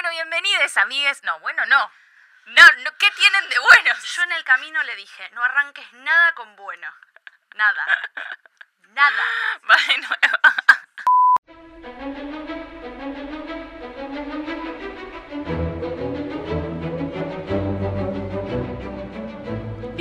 Bueno, 0.00 0.14
bienvenidos, 0.14 0.74
amigues. 0.78 1.22
No, 1.24 1.38
bueno, 1.40 1.66
no. 1.66 1.92
No, 2.46 2.62
no, 2.78 2.90
¿qué 2.96 3.10
tienen 3.10 3.50
de 3.50 3.58
bueno? 3.58 4.00
Yo 4.16 4.22
en 4.22 4.32
el 4.32 4.44
camino 4.44 4.82
le 4.82 4.96
dije, 4.96 5.28
no 5.32 5.44
arranques 5.44 5.92
nada 5.92 6.32
con 6.36 6.56
bueno. 6.56 6.88
Nada. 7.54 7.84
Nada. 8.94 9.22
Bueno, 9.66 10.08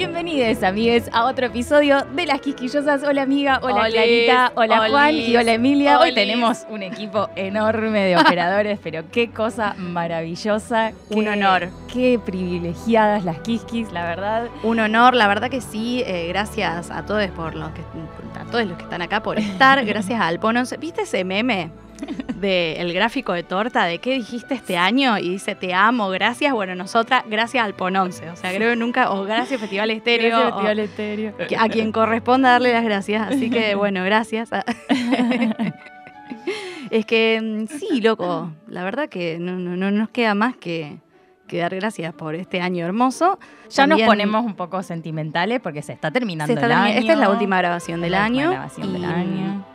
Bienvenidos, 0.04 0.64
amigues, 0.64 1.10
a 1.12 1.26
otro 1.26 1.48
episodio 1.48 2.06
de 2.16 2.26
Las 2.26 2.40
Quisquillosas. 2.40 3.04
Hola, 3.04 3.24
amiga. 3.24 3.60
Hola, 3.62 3.82
Olis, 3.82 3.94
Clarita. 3.96 4.54
Hola, 4.56 4.88
Juan. 4.90 5.14
Y 5.14 5.36
hola, 5.36 5.52
Emilia. 5.52 6.00
Hoy 6.00 6.14
tenemos 6.14 6.66
un 6.70 6.84
equipo 6.84 7.30
enorme 7.36 8.06
de 8.06 8.16
operadores, 8.16 8.80
pero 8.84 9.04
qué 9.12 9.30
cosa 9.30 9.74
maravillosa. 9.78 10.94
Un 11.10 11.26
qué- 11.26 11.30
honor. 11.32 11.68
Qué 11.92 12.18
privilegiadas 12.26 13.26
las 13.26 13.40
Quisquis, 13.40 13.92
la 13.92 14.06
verdad. 14.06 14.48
Un 14.64 14.80
honor, 14.80 15.16
la 15.16 15.28
verdad 15.28 15.50
que 15.50 15.60
sí. 15.60 16.02
eh, 16.08 16.28
gracias 16.30 16.92
a 16.92 17.06
todos 17.06 17.28
por 17.32 17.56
los 17.56 17.70
que 17.72 17.82
a 18.40 18.46
todos 18.50 18.66
los 18.68 18.78
que 18.78 18.84
están 18.84 19.02
acá 19.02 19.22
por 19.22 19.38
estar. 19.38 19.84
Gracias 19.90 20.22
a 20.22 20.28
Alpononce. 20.28 20.78
¿Viste 20.78 21.02
ese 21.02 21.26
meme? 21.26 21.72
Del 22.36 22.94
gráfico 22.94 23.34
de 23.34 23.44
torta 23.44 23.86
de 23.86 24.00
qué 24.00 24.14
dijiste 24.14 24.54
este 24.54 24.78
año 24.78 25.18
y 25.18 25.30
dice 25.30 25.56
te 25.56 25.74
amo, 25.74 26.10
gracias, 26.10 26.54
bueno, 26.54 26.76
nosotras, 26.76 27.24
gracias 27.30 27.64
al 27.66 27.74
Pononce, 27.74 28.30
o 28.30 28.36
sea, 28.36 28.54
creo 28.54 28.70
que 28.72 28.76
nunca, 28.76 29.12
o 29.12 29.24
gracias 29.26 29.60
Festival 29.60 29.92
Estéreo, 29.92 30.30
Gracias, 30.30 30.54
Festival 30.54 30.80
Estéreo. 30.80 31.34
a 31.60 31.70
quien 31.70 31.92
corresponda 31.92 32.52
darle 32.52 32.74
las 32.74 32.84
gracias. 32.84 33.30
Así 33.32 33.50
que, 33.50 33.76
bueno, 33.76 34.04
gracias. 34.04 34.50
es 36.92 37.06
que, 37.06 37.40
mm, 37.42 37.68
sí, 37.78 38.02
loco, 38.02 38.52
la 38.68 38.84
verdad 38.84 39.10
que 39.10 39.38
no, 39.40 39.54
no, 39.58 39.76
no 39.76 39.92
nos 39.92 40.10
queda 40.10 40.34
más 40.36 40.56
que, 40.56 40.98
que 41.48 41.58
dar 41.60 41.76
gracias 41.76 42.14
por 42.14 42.36
este 42.36 42.62
año 42.62 42.86
hermoso. 42.86 43.40
Ya 43.70 43.86
nos 43.88 44.02
ponemos 44.02 44.44
un 44.46 44.56
poco 44.56 44.82
sentimentales 44.84 45.60
porque 45.60 45.82
se 45.82 45.94
está 45.94 46.10
terminando 46.12 46.48
se 46.48 46.54
está 46.60 46.66
el 46.68 46.72
termi- 46.74 46.76
año. 46.92 47.00
Esta 47.00 47.14
es 47.14 47.20
la 47.20 47.30
última 47.30 47.58
grabación 47.58 48.02
del 48.02 48.12
La 48.14 48.26
última 48.26 48.42
año. 48.44 48.52
grabación 48.52 48.94
del 48.94 49.06
año. 49.06 49.66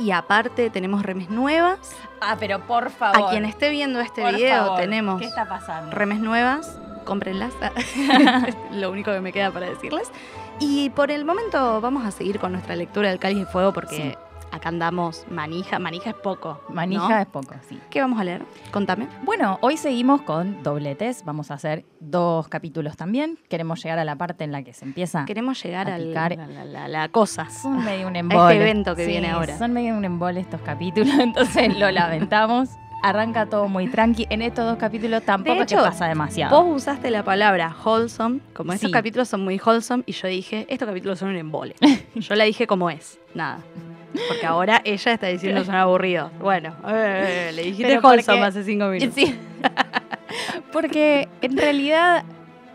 Y 0.00 0.10
aparte 0.10 0.70
tenemos 0.70 1.02
remes 1.02 1.30
nuevas. 1.30 1.78
Ah, 2.20 2.36
pero 2.38 2.60
por 2.66 2.90
favor. 2.90 3.28
A 3.28 3.30
quien 3.30 3.44
esté 3.44 3.70
viendo 3.70 4.00
este 4.00 4.22
por 4.22 4.34
video 4.34 4.64
favor, 4.64 4.80
tenemos 4.80 5.20
¿Qué 5.20 5.26
está 5.26 5.46
pasando? 5.48 5.90
remes 5.92 6.20
nuevas, 6.20 6.78
cómprenlas. 7.04 7.52
Lo 8.72 8.90
único 8.90 9.12
que 9.12 9.20
me 9.20 9.32
queda 9.32 9.50
para 9.50 9.66
decirles. 9.68 10.10
Y 10.58 10.90
por 10.90 11.10
el 11.10 11.24
momento 11.24 11.80
vamos 11.80 12.04
a 12.04 12.10
seguir 12.10 12.38
con 12.38 12.52
nuestra 12.52 12.76
lectura 12.76 13.08
del 13.08 13.18
Cáliz 13.18 13.38
de 13.38 13.46
Fuego 13.46 13.72
porque 13.72 13.96
Sí. 13.96 14.14
Acá 14.52 14.68
andamos 14.68 15.24
manija. 15.30 15.78
Manija 15.78 16.10
es 16.10 16.16
poco. 16.16 16.60
Manija 16.68 17.08
¿no? 17.08 17.18
es 17.18 17.26
poco, 17.26 17.54
sí. 17.68 17.78
¿Qué 17.90 18.00
vamos 18.00 18.20
a 18.20 18.24
leer? 18.24 18.42
Contame. 18.70 19.08
Bueno, 19.22 19.58
hoy 19.62 19.76
seguimos 19.76 20.22
con 20.22 20.62
dobletes. 20.62 21.24
Vamos 21.24 21.50
a 21.50 21.54
hacer 21.54 21.84
dos 22.00 22.48
capítulos 22.48 22.96
también. 22.96 23.38
Queremos 23.48 23.82
llegar 23.82 23.98
a 23.98 24.04
la 24.04 24.16
parte 24.16 24.44
en 24.44 24.52
la 24.52 24.62
que 24.62 24.72
se 24.72 24.84
empieza. 24.84 25.24
Queremos 25.24 25.62
llegar 25.62 25.90
A 25.90 25.96
picar. 25.98 26.36
la, 26.36 26.46
la- 26.46 26.64
la- 26.64 26.88
la 26.88 27.08
cosa. 27.08 27.48
Son 27.50 27.84
medio 27.84 28.06
un 28.08 28.16
embole. 28.16 28.56
evento 28.56 28.94
que 28.96 29.04
Sí, 29.04 29.10
viene 29.12 29.30
ahora. 29.30 29.56
Son 29.58 29.72
medio 29.72 29.94
un 29.94 30.04
embole 30.04 30.40
estos 30.40 30.60
capítulos, 30.62 31.14
entonces 31.18 31.78
lo 31.78 31.90
lamentamos. 31.90 32.70
Arranca 33.02 33.46
todo 33.46 33.66
muy 33.66 33.88
tranqui. 33.88 34.26
En 34.28 34.42
estos 34.42 34.66
dos 34.66 34.76
capítulos 34.76 35.22
tampoco 35.22 35.62
hecho, 35.62 35.76
pasa 35.78 36.06
demasiado. 36.06 36.62
Vos 36.64 36.76
usaste 36.82 37.10
la 37.10 37.24
palabra 37.24 37.74
wholesome, 37.82 38.40
como 38.52 38.74
estos 38.74 38.88
Sí. 38.90 38.92
capítulos 38.92 39.26
son 39.26 39.42
muy 39.42 39.58
wholesome, 39.58 40.02
y 40.04 40.12
yo 40.12 40.28
dije, 40.28 40.66
estos 40.68 40.86
capítulos 40.86 41.18
son 41.18 41.30
un 41.30 41.36
embole. 41.36 41.74
yo 42.14 42.34
la 42.34 42.44
dije 42.44 42.66
como 42.66 42.90
es, 42.90 43.18
nada. 43.34 43.60
Porque 44.28 44.44
ahora 44.46 44.80
ella 44.84 45.12
está 45.12 45.26
diciendo 45.28 45.64
son 45.64 45.74
aburridos. 45.76 46.32
Bueno, 46.40 46.74
eh, 46.88 47.52
le 47.54 47.62
dijiste 47.62 47.84
Pero 47.84 48.00
porque- 48.00 48.16
wholesome 48.16 48.42
hace 48.44 48.64
cinco 48.64 48.86
minutos. 48.90 49.14
Sí. 49.14 49.38
Porque 50.72 51.28
en 51.40 51.56
realidad, 51.56 52.24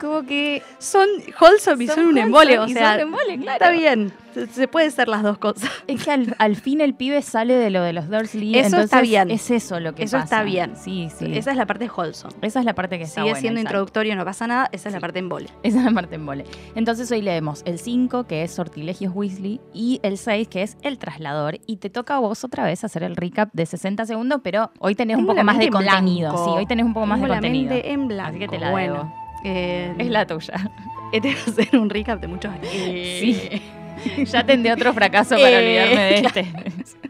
como 0.05 0.23
que. 0.25 0.61
Son 0.79 1.07
wholesome 1.39 1.83
y 1.83 1.87
son, 1.87 2.05
un 2.07 2.17
embole, 2.17 2.59
o 2.59 2.67
sea, 2.67 2.99
embole, 2.99 3.37
claro. 3.39 3.53
está 3.65 3.71
bien. 3.71 4.13
Se, 4.33 4.47
se 4.47 4.67
puede 4.67 4.91
ser 4.91 5.07
las 5.07 5.23
dos 5.23 5.37
cosas. 5.37 5.69
Es 5.87 6.03
que 6.03 6.11
al, 6.11 6.35
al 6.39 6.57
fin 6.57 6.81
el 6.81 6.93
pibe 6.93 7.21
sale 7.21 7.53
de 7.55 7.69
lo 7.69 7.81
de 7.81 7.93
los 7.93 8.09
Dursley. 8.09 8.53
Eso 8.55 8.65
entonces 8.65 8.85
está 8.85 8.99
bien. 9.01 9.31
Es 9.31 9.49
eso 9.49 9.79
lo 9.79 9.95
que 9.95 10.03
Eso 10.03 10.17
pasa. 10.17 10.23
está 10.25 10.43
bien. 10.43 10.73
Sí, 10.75 11.09
sí. 11.17 11.31
Esa 11.37 11.51
es 11.51 11.57
la 11.57 11.65
parte 11.65 11.89
wholesome. 11.89 12.33
Esa 12.41 12.59
es 12.59 12.65
la 12.65 12.75
parte 12.75 12.97
que 12.97 13.05
está 13.05 13.21
Sigue 13.21 13.31
buena, 13.31 13.39
siendo 13.39 13.59
exacto. 13.61 13.75
introductorio, 13.77 14.15
no 14.17 14.25
pasa 14.25 14.45
nada. 14.45 14.67
Esa 14.73 14.89
es 14.89 14.93
la 14.93 14.99
parte 14.99 15.19
embole. 15.19 15.49
Esa 15.63 15.79
es 15.79 15.85
la 15.85 15.91
parte 15.91 16.15
en 16.15 16.25
vole. 16.25 16.43
Entonces 16.75 17.09
hoy 17.11 17.21
leemos 17.21 17.61
el 17.65 17.79
5, 17.79 18.25
que 18.25 18.43
es 18.43 18.51
Sortilegios 18.53 19.13
Weasley, 19.15 19.61
y 19.73 20.01
el 20.03 20.17
6, 20.17 20.49
que 20.49 20.63
es 20.63 20.75
El 20.81 20.97
Traslador. 20.97 21.59
Y 21.65 21.77
te 21.77 21.89
toca 21.89 22.15
a 22.17 22.19
vos 22.19 22.43
otra 22.43 22.65
vez 22.65 22.83
hacer 22.83 23.03
el 23.03 23.15
recap 23.15 23.49
de 23.53 23.65
60 23.65 24.05
segundos, 24.05 24.41
pero 24.43 24.69
hoy 24.79 24.95
tenés 24.95 25.15
un 25.15 25.27
poco 25.27 25.41
más 25.45 25.57
de 25.57 25.69
contenido. 25.69 26.31
Sí, 26.43 26.51
hoy 26.53 26.65
tenés 26.65 26.85
un 26.85 26.93
poco 26.93 27.05
más 27.05 27.19
de 27.19 27.23
Tengo 27.27 27.35
la 27.35 27.39
contenido. 27.39 27.73
en 27.81 28.07
blanco. 28.09 28.29
Así 28.31 28.39
que 28.39 28.47
te 28.49 28.59
la 28.59 28.71
bueno, 28.71 28.93
debo. 28.95 29.24
Eh, 29.45 29.95
Es 29.97 30.07
la 30.09 30.25
tuya. 30.25 30.71
Este 31.13 31.33
va 31.33 31.39
a 31.47 31.51
ser 31.51 31.77
un 31.77 31.89
recap 31.89 32.19
de 32.19 32.27
muchos 32.27 32.51
años. 32.51 32.67
Sí. 32.71 33.61
ya 34.25 34.45
tendré 34.45 34.73
otro 34.73 34.93
fracaso 34.93 35.35
para 35.35 35.49
Eh, 35.61 35.81
olvidarme 35.83 36.01
de 36.01 36.15
este. 36.19 36.53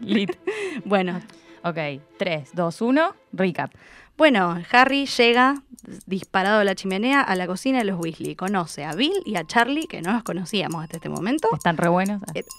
Lit. 0.00 0.36
Bueno, 0.84 1.20
Ok, 1.62 1.78
3, 2.16 2.50
2, 2.52 2.80
1, 2.80 3.14
recap. 3.32 3.72
Bueno, 4.16 4.56
Harry 4.70 5.06
llega 5.06 5.62
disparado 6.06 6.60
de 6.60 6.64
la 6.64 6.76
chimenea 6.76 7.20
a 7.22 7.34
la 7.34 7.48
cocina 7.48 7.78
de 7.78 7.84
los 7.86 7.98
Weasley. 7.98 8.36
Conoce 8.36 8.84
a 8.84 8.92
Bill 8.94 9.12
y 9.24 9.34
a 9.36 9.44
Charlie, 9.44 9.88
que 9.88 10.00
no 10.00 10.12
los 10.12 10.22
conocíamos 10.22 10.84
hasta 10.84 10.98
este 10.98 11.08
momento. 11.08 11.48
¿Están 11.52 11.76
re 11.76 11.88
buenos? 11.88 12.22
Eh, 12.34 12.44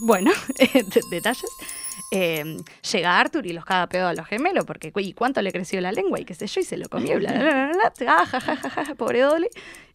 Bueno, 0.00 0.30
de- 0.56 0.84
detalles. 1.10 1.50
Eh, 2.10 2.56
llega 2.90 3.20
Arthur 3.20 3.46
y 3.46 3.52
los 3.52 3.64
caga 3.66 3.86
pedo 3.86 4.08
a 4.08 4.14
los 4.14 4.26
gemelos, 4.26 4.64
porque 4.64 4.92
¿y 4.96 5.12
cuánto 5.12 5.42
le 5.42 5.52
creció 5.52 5.80
la 5.80 5.92
lengua? 5.92 6.18
Y 6.18 6.24
qué 6.24 6.34
sé 6.34 6.46
yo, 6.46 6.60
y 6.60 6.64
se 6.64 6.76
lo 6.78 6.88
comió, 6.88 7.18
bla, 7.18 7.32
bla, 7.32 7.42
bla, 7.72 7.92
bla. 7.98 8.16
Ah, 8.20 8.24
ja, 8.26 8.40
ja, 8.40 8.56
ja, 8.56 8.84
ja, 8.86 8.94
pobre 8.94 9.20
Dolly. 9.20 9.48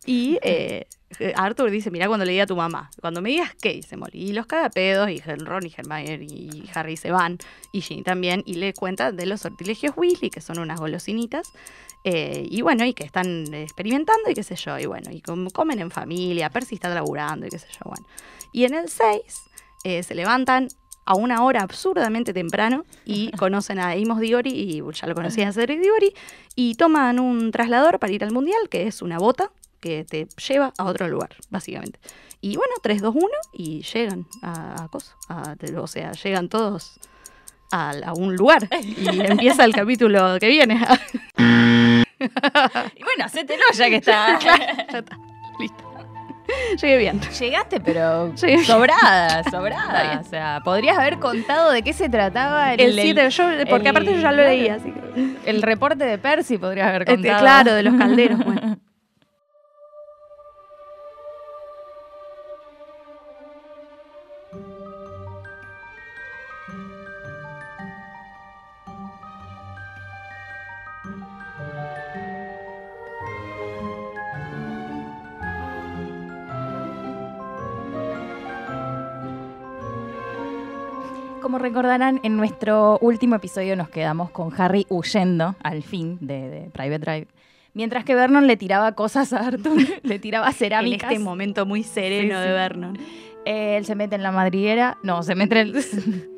Y 0.05 0.37
eh, 0.43 0.85
Arthur 1.35 1.71
dice, 1.71 1.89
mirá 1.89 2.07
cuando 2.07 2.25
le 2.25 2.33
diga 2.33 2.43
a 2.43 2.47
tu 2.47 2.55
mamá, 2.55 2.91
cuando 3.01 3.21
me 3.21 3.29
digas 3.29 3.55
qué, 3.59 3.73
dice 3.73 3.97
Molly. 3.97 4.19
Y 4.29 4.33
los 4.33 4.45
caga 4.45 4.69
pedos, 4.69 5.09
y 5.09 5.19
Ron 5.21 5.65
y 5.65 5.73
Hermione 5.75 6.23
y 6.29 6.63
Harry 6.75 6.97
se 6.97 7.09
van, 7.11 7.37
y 7.71 7.81
Ginny 7.81 8.03
también, 8.03 8.43
y 8.45 8.55
le 8.55 8.73
cuenta 8.73 9.11
de 9.11 9.25
los 9.25 9.41
sortilegios 9.41 9.93
Weasley, 9.97 10.29
que 10.29 10.41
son 10.41 10.59
unas 10.59 10.79
golosinitas, 10.79 11.51
eh, 12.03 12.45
y 12.47 12.61
bueno, 12.61 12.85
y 12.85 12.93
que 12.93 13.05
están 13.05 13.51
experimentando 13.53 14.29
y 14.29 14.33
qué 14.35 14.43
sé 14.43 14.55
yo, 14.55 14.77
y 14.77 14.85
bueno, 14.85 15.09
y 15.09 15.21
com- 15.21 15.49
comen 15.49 15.79
en 15.79 15.89
familia, 15.89 16.49
Percy 16.49 16.75
está 16.75 16.89
laburando 16.93 17.47
y 17.47 17.49
qué 17.49 17.57
sé 17.59 17.67
yo, 17.71 17.79
bueno. 17.85 18.05
Y 18.51 18.65
en 18.65 18.73
el 18.75 18.89
6 18.89 19.21
eh, 19.85 20.03
se 20.03 20.13
levantan 20.13 20.67
a 21.05 21.15
una 21.15 21.43
hora 21.43 21.61
absurdamente 21.61 22.33
temprano 22.33 22.85
y 23.05 23.31
conocen 23.37 23.79
a 23.79 23.91
Amos 23.91 24.19
Diggory, 24.19 24.51
y 24.51 24.81
ya 24.93 25.07
lo 25.07 25.15
conocían 25.15 25.49
a 25.49 25.53
Cedric 25.53 25.79
Diggory, 25.81 26.13
y 26.55 26.75
toman 26.75 27.19
un 27.19 27.51
traslador 27.51 27.99
para 27.99 28.13
ir 28.13 28.23
al 28.23 28.31
mundial, 28.31 28.69
que 28.69 28.87
es 28.87 29.01
una 29.01 29.17
bota 29.17 29.51
que 29.79 30.05
te 30.05 30.27
lleva 30.47 30.71
a 30.77 30.85
otro 30.85 31.07
lugar, 31.09 31.35
básicamente. 31.49 31.99
Y 32.39 32.55
bueno, 32.57 32.73
3, 32.81 33.01
2, 33.01 33.15
1, 33.15 33.27
y 33.53 33.81
llegan 33.83 34.25
a, 34.41 34.83
a 34.83 34.87
cosa, 34.87 35.15
a- 35.29 35.55
o 35.77 35.87
sea, 35.87 36.11
llegan 36.13 36.47
todos 36.49 36.99
a, 37.71 37.91
a 38.05 38.13
un 38.13 38.35
lugar, 38.35 38.69
y 38.81 39.19
empieza 39.25 39.65
el 39.65 39.73
capítulo 39.73 40.37
que 40.39 40.47
viene. 40.47 40.79
Y 42.95 43.03
bueno, 43.03 43.25
hacételo 43.25 43.63
ya 43.73 43.89
que 43.89 43.97
está. 43.97 44.39
ya 44.39 44.55
está, 44.55 45.17
listo. 45.59 45.92
Llegué 46.81 46.97
bien. 46.97 47.19
Llegaste, 47.39 47.79
pero 47.79 48.31
Sí. 48.35 48.57
sobrada, 48.65 49.43
sobrada. 49.51 50.19
O 50.19 50.23
sea, 50.29 50.61
podrías 50.63 50.97
haber 50.97 51.19
contado 51.19 51.71
de 51.71 51.81
qué 51.83 51.93
se 51.93 52.09
trataba 52.09 52.73
el, 52.73 52.81
El 52.81 52.93
7, 52.99 53.29
yo, 53.29 53.43
porque 53.69 53.89
el- 53.89 53.95
aparte 53.95 54.13
yo 54.15 54.19
ya 54.21 54.31
lo 54.31 54.37
claro. 54.37 54.49
leí, 54.49 54.67
así 54.69 54.91
que... 54.91 55.49
el 55.49 55.61
reporte 55.61 56.03
de 56.03 56.17
Percy, 56.17 56.57
podrías 56.57 56.87
haber 56.89 57.03
Este, 57.03 57.13
contado. 57.15 57.39
claro, 57.41 57.73
de 57.73 57.83
los 57.83 57.95
calderos, 57.95 58.39
bueno. 58.43 58.61
Recordarán, 81.63 82.19
en 82.23 82.37
nuestro 82.37 82.99
último 82.99 83.35
episodio 83.35 83.75
nos 83.75 83.89
quedamos 83.89 84.29
con 84.31 84.51
Harry 84.61 84.85
huyendo, 84.89 85.55
al 85.63 85.81
fin, 85.81 86.17
de, 86.21 86.49
de 86.49 86.61
Private 86.71 86.99
Drive. 86.99 87.27
Mientras 87.73 88.03
que 88.05 88.13
Vernon 88.13 88.45
le 88.45 88.55
tiraba 88.57 88.91
cosas 88.91 89.33
a 89.33 89.39
Arthur, 89.47 89.77
le 90.03 90.19
tiraba 90.19 90.47
En 90.47 90.53
cerámicas. 90.53 91.11
este 91.11 91.23
momento 91.23 91.65
muy 91.65 91.81
sereno 91.83 92.35
Sí, 92.35 92.41
de 92.41 92.47
sí. 92.47 92.51
Vernon. 92.51 92.97
Él 93.45 93.85
se 93.85 93.95
mete 93.95 94.15
en 94.15 94.23
la 94.23 94.31
madriguera, 94.31 94.97
no, 95.03 95.23
se 95.23 95.35
mete 95.35 95.59
en 95.61 95.67
el- 95.69 95.83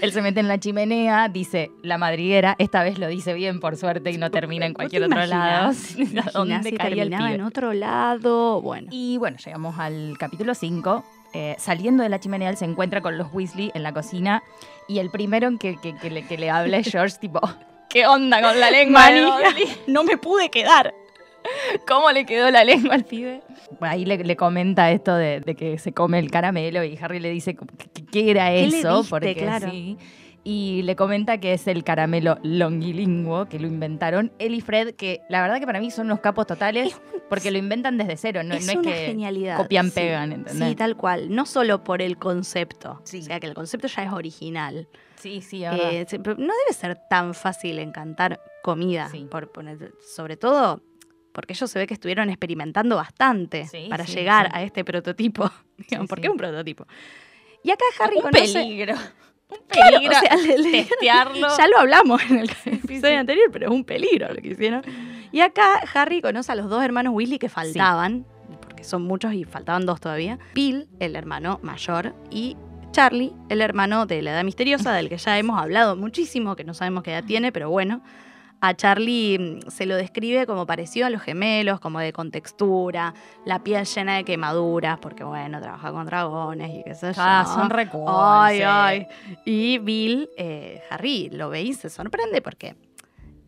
Él 0.00 0.10
se 0.12 0.22
mete 0.22 0.40
en 0.40 0.48
la 0.48 0.58
chimenea, 0.58 1.28
dice 1.28 1.70
la 1.82 1.98
madriguera, 1.98 2.54
esta 2.58 2.82
vez 2.82 2.98
lo 2.98 3.08
dice 3.08 3.34
bien 3.34 3.60
por 3.60 3.76
suerte 3.76 4.10
y 4.10 4.16
no 4.16 4.30
termina 4.30 4.64
en 4.64 4.72
¿Vos 4.72 4.76
cualquier 4.76 5.02
otro 5.04 5.26
lado. 5.26 5.72
dónde 6.32 6.62
si 6.62 6.68
el 6.70 6.78
terminaba 6.78 7.24
pibe? 7.26 7.34
en 7.34 7.40
otro 7.42 7.72
lado. 7.74 8.62
Bueno. 8.62 8.88
Y 8.90 9.18
bueno, 9.18 9.36
llegamos 9.44 9.78
al 9.78 10.16
capítulo 10.18 10.54
5. 10.54 11.04
Eh, 11.34 11.56
saliendo 11.58 12.02
de 12.02 12.08
la 12.08 12.18
chimenea, 12.20 12.48
él 12.50 12.56
se 12.56 12.64
encuentra 12.64 13.00
con 13.02 13.18
los 13.18 13.28
Weasley 13.32 13.70
en 13.74 13.82
la 13.82 13.92
cocina 13.92 14.42
y 14.88 14.98
el 14.98 15.10
primero 15.10 15.46
en 15.46 15.58
que, 15.58 15.76
que- 15.76 15.94
que 15.96 16.10
le, 16.10 16.26
que 16.26 16.38
le 16.38 16.48
habla 16.50 16.78
es 16.78 16.90
George, 16.90 17.16
tipo, 17.20 17.40
¿Qué 17.90 18.06
onda 18.06 18.40
con 18.42 18.58
la 18.60 18.70
lengua 18.70 19.10
Dudley? 19.10 19.66
no 19.86 20.04
me 20.04 20.16
pude 20.18 20.50
quedar. 20.50 20.94
¿Cómo 21.86 22.10
le 22.12 22.26
quedó 22.26 22.50
la 22.50 22.64
lengua 22.64 22.94
al 22.94 23.04
pibe? 23.04 23.40
Ahí 23.80 24.04
le, 24.04 24.18
le 24.18 24.36
comenta 24.36 24.90
esto 24.90 25.14
de, 25.14 25.40
de 25.40 25.54
que 25.54 25.78
se 25.78 25.92
come 25.92 26.18
el 26.18 26.30
caramelo 26.30 26.84
y 26.84 26.98
Harry 27.00 27.20
le 27.20 27.30
dice 27.30 27.56
qué 28.12 28.30
era 28.30 28.50
¿Qué 28.50 28.66
le 28.66 28.78
eso, 28.80 28.96
diste? 28.98 29.10
porque 29.10 29.34
Claro. 29.36 29.70
sí. 29.70 29.96
Y 30.50 30.82
le 30.84 30.96
comenta 30.96 31.38
que 31.38 31.52
es 31.52 31.66
el 31.66 31.84
caramelo 31.84 32.38
longilingüo, 32.42 33.50
que 33.50 33.58
lo 33.58 33.66
inventaron 33.66 34.32
él 34.38 34.54
y 34.54 34.62
Fred, 34.62 34.94
que 34.94 35.20
la 35.28 35.42
verdad 35.42 35.60
que 35.60 35.66
para 35.66 35.78
mí 35.78 35.90
son 35.90 36.06
unos 36.06 36.20
capos 36.20 36.46
totales, 36.46 36.98
porque 37.28 37.50
lo 37.50 37.58
inventan 37.58 37.98
desde 37.98 38.16
cero, 38.16 38.42
no, 38.42 38.54
es 38.54 38.64
no 38.64 38.72
es 38.72 38.78
una 38.78 38.90
que 38.90 39.06
genialidad. 39.08 39.56
copian, 39.58 39.88
sí. 39.88 39.92
pegan, 39.96 40.32
¿entendés? 40.32 40.68
Sí, 40.70 40.74
tal 40.74 40.96
cual. 40.96 41.34
No 41.34 41.44
solo 41.44 41.84
por 41.84 42.00
el 42.00 42.16
concepto. 42.16 43.00
Sí. 43.04 43.18
O 43.18 43.22
sea, 43.24 43.40
que 43.40 43.46
el 43.46 43.52
concepto 43.52 43.88
ya 43.88 44.04
es 44.04 44.12
original. 44.12 44.88
sí, 45.16 45.42
sí, 45.42 45.64
es. 45.64 46.12
Eh, 46.14 46.18
no 46.18 46.34
debe 46.34 46.72
ser 46.72 46.98
tan 47.10 47.34
fácil 47.34 47.78
encantar 47.78 48.40
comida. 48.62 49.10
Sí. 49.10 49.26
Por 49.30 49.52
poner, 49.52 49.92
sobre 50.00 50.38
todo 50.38 50.80
porque 51.32 51.52
ellos 51.52 51.70
se 51.70 51.78
ve 51.78 51.86
que 51.86 51.94
estuvieron 51.94 52.30
experimentando 52.30 52.96
bastante 52.96 53.66
Sí, 53.68 53.86
para 53.90 54.06
sí, 54.06 54.14
llegar 54.16 54.46
sí. 54.46 54.52
a 54.54 54.62
este 54.62 54.82
prototipo. 54.84 55.50
Digamos, 55.76 56.06
Sí, 56.06 56.08
¿Por 56.08 56.18
sí. 56.18 56.22
qué 56.22 56.28
un 56.30 56.36
prototipo? 56.38 56.86
Y 57.62 57.70
acá 57.70 57.84
Harry 58.00 58.16
un 58.16 58.22
conoce... 58.22 58.54
peligro. 58.54 58.94
Un 59.50 59.58
Claro, 59.68 59.96
peligro. 59.96 60.16
o 60.16 60.20
sea, 60.20 60.36
le- 60.36 60.58
le- 60.58 60.84
testearlo. 60.84 61.48
Ya 61.58 61.66
lo 61.68 61.78
hablamos 61.78 62.20
en 62.30 62.38
el 62.40 62.50
episodio 62.66 63.14
sí. 63.14 63.18
anterior, 63.18 63.48
pero 63.52 63.66
es 63.68 63.72
un 63.72 63.84
peligro 63.84 64.28
lo 64.32 64.40
que 64.42 64.48
hicieron. 64.48 64.82
Y 65.32 65.40
acá 65.40 65.80
Harry 65.94 66.20
conoce 66.22 66.52
a 66.52 66.54
los 66.54 66.68
dos 66.70 66.82
hermanos 66.82 67.12
Weasley 67.14 67.38
que 67.38 67.48
faltaban, 67.48 68.24
porque 68.60 68.84
son 68.84 69.02
muchos 69.02 69.32
y 69.34 69.44
faltaban 69.44 69.84
dos 69.86 70.00
todavía. 70.00 70.38
Bill, 70.54 70.88
el 71.00 71.16
hermano 71.16 71.60
mayor, 71.62 72.14
y 72.30 72.56
Charlie, 72.92 73.32
el 73.50 73.60
hermano 73.60 74.06
de 74.06 74.22
la 74.22 74.30
edad 74.32 74.44
misteriosa, 74.44 74.92
del 74.94 75.08
que 75.10 75.18
ya 75.18 75.38
hemos 75.38 75.60
hablado 75.60 75.96
muchísimo, 75.96 76.56
que 76.56 76.64
no 76.64 76.72
sabemos 76.74 77.02
qué 77.02 77.10
edad 77.12 77.24
tiene, 77.24 77.52
pero 77.52 77.68
bueno. 77.70 78.02
A 78.60 78.74
Charlie 78.74 79.38
mm, 79.38 79.70
se 79.70 79.86
lo 79.86 79.94
describe 79.96 80.46
como 80.46 80.66
parecido 80.66 81.06
a 81.06 81.10
los 81.10 81.22
gemelos, 81.22 81.78
como 81.80 82.00
de 82.00 82.12
contextura, 82.12 83.14
la 83.44 83.62
piel 83.62 83.84
llena 83.86 84.16
de 84.16 84.24
quemaduras, 84.24 84.98
porque 84.98 85.22
bueno, 85.24 85.60
trabaja 85.60 85.92
con 85.92 86.06
dragones 86.06 86.70
y 86.74 86.82
qué 86.82 86.94
sé 86.94 87.12
yo. 87.12 87.22
Ah, 87.22 87.44
son 87.54 87.70
recuerdos. 87.70 88.16
Ay, 88.18 88.60
ay. 88.64 89.06
Y 89.44 89.78
Bill, 89.78 90.28
eh, 90.36 90.82
Harry, 90.90 91.30
lo 91.30 91.50
ve 91.50 91.62
y 91.62 91.72
se 91.72 91.88
sorprende 91.88 92.42
porque 92.42 92.74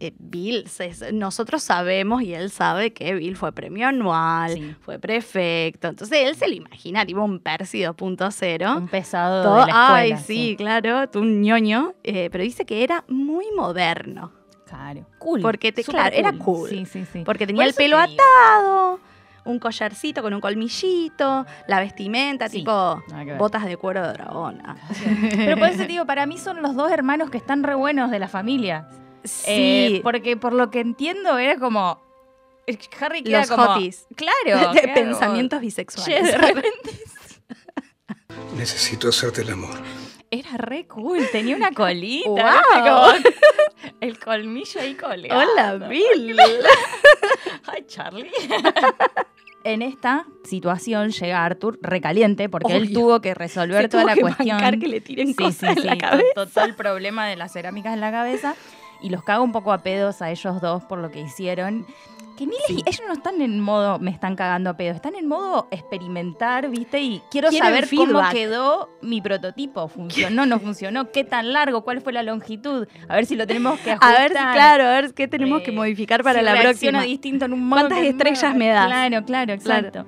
eh, 0.02 0.12
Bill, 0.18 0.66
se- 0.68 1.12
nosotros 1.12 1.62
sabemos 1.62 2.22
y 2.22 2.32
él 2.32 2.50
sabe 2.50 2.92
que 2.94 3.12
Bill 3.14 3.36
fue 3.36 3.52
premio 3.52 3.88
anual, 3.88 4.52
Sí. 4.54 4.74
fue 4.80 4.98
prefecto. 4.98 5.88
Entonces 5.88 6.18
él 6.26 6.36
se 6.36 6.48
lo 6.48 6.54
imagina, 6.54 7.04
tipo 7.04 7.20
un 7.22 7.38
Percy 7.40 7.80
2.0. 7.82 8.76
Un 8.78 8.88
pesado 8.88 9.42
Todo- 9.42 9.52
de 9.54 9.60
la 9.60 9.66
escuela. 9.66 9.94
ay, 9.96 10.16
sí, 10.16 10.54
claro, 10.56 11.06
tú 11.10 11.18
un 11.18 11.42
ñoño. 11.42 11.94
eh, 12.04 12.30
pero 12.32 12.42
dice 12.44 12.64
que 12.64 12.82
era 12.82 13.04
muy 13.08 13.44
moderno. 13.56 14.32
Claro. 14.70 15.04
Cool. 15.18 15.42
Porque 15.42 15.72
te- 15.72 15.82
claro, 15.84 16.14
era 16.16 16.32
cool. 16.32 16.68
Sí, 16.70 16.86
sí, 16.86 17.04
sí. 17.12 17.22
Porque 17.24 17.46
tenía 17.46 17.62
Por 17.64 17.68
el 17.68 17.74
pelo 17.74 17.98
atado, 17.98 19.00
un 19.44 19.58
collarcito 19.58 20.22
con 20.22 20.32
un 20.32 20.40
colmillito, 20.40 21.44
la 21.66 21.80
vestimenta, 21.80 22.48
Sí, 22.48 22.58
tipo 22.58 23.02
botas 23.36 23.64
de 23.66 23.76
cuero 23.76 24.06
de 24.06 24.12
dragón. 24.12 24.62
Ah. 24.64 24.76
Pero 25.36 25.56
por 25.58 25.68
eso 25.68 25.78
te 25.78 25.86
digo, 25.88 26.06
para 26.06 26.24
mí 26.26 26.38
son 26.38 26.62
los 26.62 26.74
dos 26.76 26.90
hermanos 26.92 27.30
que 27.30 27.38
están 27.38 27.62
re 27.64 27.74
buenos 27.74 28.10
de 28.12 28.18
la 28.20 28.28
familia. 28.28 28.88
Sí, 29.24 29.44
Eh, 29.96 30.00
porque 30.04 30.36
por 30.36 30.52
lo 30.52 30.70
que 30.70 30.80
entiendo 30.80 31.36
era 31.38 31.58
como. 31.58 32.00
Harry 33.00 33.22
queda 33.24 33.40
los 33.40 33.50
como. 33.50 33.64
hotis. 33.64 34.06
Claro. 34.14 34.72
de 34.80 34.88
pensamientos 34.88 35.56
como, 35.58 35.66
bisexuales. 35.66 36.16
Che, 36.22 36.22
de 36.30 36.38
repente 36.38 36.90
Necesito 38.56 39.08
hacerte 39.08 39.42
el 39.42 39.50
amor. 39.50 39.76
era 40.30 40.56
re 40.56 40.86
cool, 40.86 41.26
tenía 41.32 41.56
una 41.56 41.72
colita. 41.72 42.28
Wow. 42.28 42.38
Como 42.72 43.12
el 44.00 44.18
colmillo 44.18 44.80
ahí 44.80 44.94
colgado. 44.94 45.40
Hola, 45.40 45.88
Bill. 45.88 46.36
Ay, 47.66 47.84
Charlie. 47.86 48.30
En 49.62 49.82
esta 49.82 50.24
situación 50.42 51.10
llega 51.10 51.44
Arthur 51.44 51.78
recaliente 51.82 52.48
porque 52.48 52.74
él 52.76 52.94
tuvo 52.94 53.20
que 53.20 53.34
resolver 53.34 53.82
Se 53.82 53.88
toda 53.90 54.04
tuvo 54.04 54.08
la 54.08 54.14
que 54.14 54.20
cuestión. 54.22 54.80
que 54.80 54.88
le 54.88 55.02
tiren 55.02 55.28
sí, 55.28 55.34
cosas 55.34 55.56
sí, 55.58 55.66
en 55.66 55.74
sí, 55.76 55.82
la 55.82 55.98
cabeza. 55.98 56.24
Todo 56.34 56.64
el 56.64 56.74
problema 56.74 57.26
de 57.26 57.36
las 57.36 57.52
cerámicas 57.52 57.92
en 57.92 58.00
la 58.00 58.10
cabeza. 58.10 58.54
Y 59.02 59.10
los 59.10 59.22
caga 59.22 59.42
un 59.42 59.52
poco 59.52 59.72
a 59.74 59.82
pedos 59.82 60.22
a 60.22 60.30
ellos 60.30 60.62
dos 60.62 60.82
por 60.84 60.98
lo 60.98 61.10
que 61.10 61.20
hicieron. 61.20 61.86
Que 62.40 62.46
ni 62.46 62.52
les- 62.52 62.66
Sí. 62.68 62.82
ellos 62.86 63.02
no 63.06 63.12
están 63.12 63.42
en 63.42 63.60
modo 63.60 63.98
me 63.98 64.10
están 64.10 64.34
cagando 64.34 64.70
a 64.70 64.74
pedos, 64.78 64.96
están 64.96 65.14
en 65.14 65.28
modo 65.28 65.68
experimentar, 65.70 66.70
¿viste? 66.70 66.98
Y 66.98 67.20
quiero 67.30 67.50
Quieren 67.50 67.68
saber 67.68 67.86
cómo 67.90 68.06
feedback. 68.06 68.32
quedó 68.32 68.88
mi 69.02 69.20
prototipo. 69.20 69.88
¿Funcionó, 69.88 70.46
no 70.46 70.58
funcionó? 70.58 71.12
¿Qué 71.12 71.22
tan 71.22 71.52
largo? 71.52 71.84
¿Cuál 71.84 72.00
fue 72.00 72.14
la 72.14 72.22
longitud? 72.22 72.88
A 73.10 73.14
ver 73.16 73.26
si 73.26 73.36
lo 73.36 73.46
tenemos 73.46 73.78
que 73.80 73.90
A 73.90 73.94
ajustar. 73.96 74.18
ver, 74.22 74.28
si- 74.30 74.36
claro, 74.54 74.84
a 74.84 74.90
ver 74.92 75.12
qué 75.12 75.28
tenemos 75.28 75.60
que 75.60 75.70
modificar 75.72 76.22
para 76.24 76.38
si 76.38 76.44
la 76.46 76.58
próxima. 76.58 77.02
distinto 77.02 77.44
en 77.44 77.52
un 77.52 77.68
modo 77.68 77.80
¿Cuántas 77.82 78.04
estrellas 78.04 78.54
me 78.56 78.68
das? 78.68 78.86
Claro, 78.86 79.24
claro, 79.26 79.58
Claro. 79.58 79.88
exacto. 79.88 80.06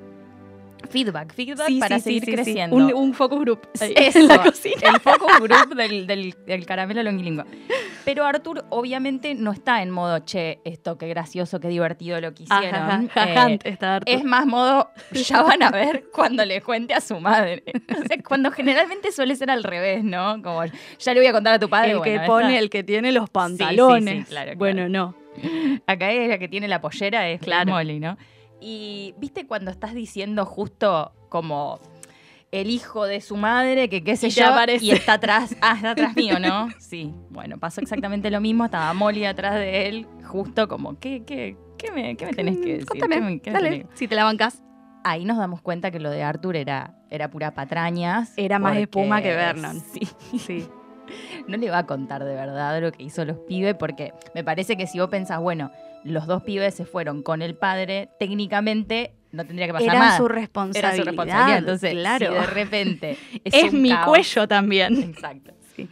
Feedback, 0.90 1.32
feedback 1.34 1.66
Sí, 1.68 1.78
para 1.78 1.96
sí, 1.98 2.02
seguir 2.04 2.20
sí, 2.24 2.30
sí. 2.30 2.32
creciendo. 2.32 2.76
Un, 2.76 2.92
un 2.94 3.14
focus 3.14 3.40
group 3.40 3.60
Eso, 3.74 3.84
en 4.18 4.28
la 4.28 4.42
cocina. 4.42 4.74
el 4.94 5.00
focus 5.00 5.38
group 5.40 5.74
del, 5.74 6.06
del- 6.06 6.34
del 6.46 6.66
caramelo 6.66 7.02
longilingüe. 7.02 7.44
Pero 8.04 8.24
Arthur 8.26 8.64
obviamente 8.70 9.34
no 9.34 9.52
está 9.52 9.82
en 9.82 9.90
modo, 9.90 10.18
che, 10.20 10.60
esto 10.64 10.98
qué 10.98 11.08
gracioso, 11.08 11.60
qué 11.60 11.68
divertido 11.68 12.20
lo 12.20 12.34
que 12.34 12.44
hicieron. 12.44 12.74
Ajá, 12.74 13.02
Eh, 13.02 13.08
ajá, 13.14 13.22
ajá, 13.44 13.48
está 13.64 13.96
Arthur. 13.96 14.14
es 14.14 14.24
más 14.24 14.46
modo, 14.46 14.90
ya 15.12 15.42
van 15.42 15.62
a 15.62 15.70
ver 15.70 16.04
cuando 16.12 16.44
le 16.44 16.60
cuente 16.62 16.94
a 16.94 17.00
su 17.00 17.18
madre. 17.20 17.62
O 18.02 18.04
sea, 18.06 18.16
cuando 18.26 18.50
generalmente 18.50 19.12
suele 19.12 19.36
ser 19.36 19.50
al 19.50 19.62
revés, 19.62 20.02
¿no? 20.02 20.42
Como, 20.42 20.64
ya 20.64 21.14
le 21.14 21.20
voy 21.20 21.26
a 21.26 21.32
contar 21.32 21.54
a 21.54 21.58
tu 21.58 21.68
padre. 21.68 21.92
el 21.92 21.98
bueno, 21.98 22.20
que 22.20 22.26
pone, 22.26 22.46
esta- 22.48 22.58
el 22.58 22.70
que 22.70 22.82
tiene 22.82 23.12
los 23.12 23.24
sí, 23.24 23.30
pantalones. 23.32 24.26
claro, 24.28 24.44
claro. 24.46 24.58
Bueno, 24.58 24.88
no. 24.88 25.14
Acá 25.86 26.10
es 26.10 26.28
la 26.28 26.38
que 26.38 26.48
tiene 26.48 26.68
la 26.68 26.80
pollera, 26.80 27.28
es 27.28 27.40
Claro. 27.40 27.70
Molly, 27.72 28.00
¿no? 28.00 28.18
Y 28.60 29.14
viste 29.18 29.46
cuando 29.46 29.70
estás 29.70 29.94
diciendo 29.94 30.44
justo 30.44 31.12
como 31.28 31.80
el 32.52 32.70
hijo 32.70 33.04
de 33.06 33.20
su 33.20 33.36
madre, 33.36 33.88
que 33.88 34.04
qué 34.04 34.14
sé 34.16 34.28
Y 34.28 34.30
yo, 34.30 34.46
aparece. 34.46 34.84
y 34.84 34.90
está 34.92 35.14
atrás, 35.14 35.56
ah, 35.60 35.72
está 35.74 35.90
atrás 35.92 36.14
mío, 36.16 36.38
¿no? 36.38 36.68
Sí, 36.78 37.12
bueno, 37.30 37.58
pasó 37.58 37.80
exactamente 37.80 38.30
lo 38.30 38.40
mismo, 38.40 38.66
estaba 38.66 38.92
Molly 38.94 39.24
atrás 39.24 39.54
de 39.54 39.88
él, 39.88 40.06
justo 40.24 40.68
como, 40.68 40.98
¿qué, 41.00 41.24
qué, 41.24 41.56
qué, 41.78 41.90
me, 41.90 42.14
qué 42.16 42.26
me 42.26 42.32
tenés 42.34 42.58
que 42.58 42.72
decir? 42.74 42.86
Contame, 42.86 43.16
¿Qué 43.16 43.20
me- 43.22 43.40
qué 43.40 43.50
me 43.50 43.54
dale, 43.58 43.70
tenés- 43.70 43.86
si 43.94 44.06
te 44.06 44.14
la 44.14 44.24
bancas. 44.24 44.62
Ahí 45.04 45.24
nos 45.24 45.36
damos 45.38 45.60
cuenta 45.62 45.90
que 45.90 45.98
lo 45.98 46.10
de 46.10 46.22
Arthur 46.22 46.54
era, 46.54 46.94
era 47.10 47.28
pura 47.28 47.54
patrañas. 47.54 48.32
Era 48.36 48.60
más 48.60 48.72
porque- 48.72 48.82
espuma 48.82 49.20
que 49.20 49.34
Vernon. 49.34 49.80
Sí, 49.80 50.06
Sí. 50.38 50.68
no 51.48 51.56
le 51.56 51.70
va 51.70 51.78
a 51.78 51.86
contar 51.86 52.22
de 52.24 52.34
verdad 52.34 52.80
lo 52.80 52.92
que 52.92 53.02
hizo 53.02 53.24
los 53.24 53.38
pibes, 53.38 53.74
porque 53.74 54.12
me 54.34 54.44
parece 54.44 54.76
que 54.76 54.86
si 54.86 55.00
vos 55.00 55.08
pensás, 55.08 55.40
bueno, 55.40 55.70
los 56.04 56.26
dos 56.26 56.42
pibes 56.44 56.74
se 56.74 56.84
fueron 56.84 57.22
con 57.22 57.42
el 57.42 57.56
padre, 57.56 58.10
técnicamente 58.20 59.14
no 59.32 59.44
tendría 59.44 59.66
que 59.66 59.72
pasar 59.72 59.88
Era 59.88 59.98
nada. 59.98 60.16
su 60.16 60.26
Era 60.26 60.34
responsabilidad. 60.36 60.96
su 60.96 61.04
responsabilidad. 61.04 61.58
Entonces, 61.58 61.92
claro. 61.92 62.26
si 62.28 62.32
de 62.34 62.46
repente 62.46 63.18
es, 63.44 63.72
mi 63.72 63.90
caos- 63.90 64.06
cuello 64.06 64.48
también. 64.48 65.02
Exacto. 65.02 65.52
sí. 65.74 65.88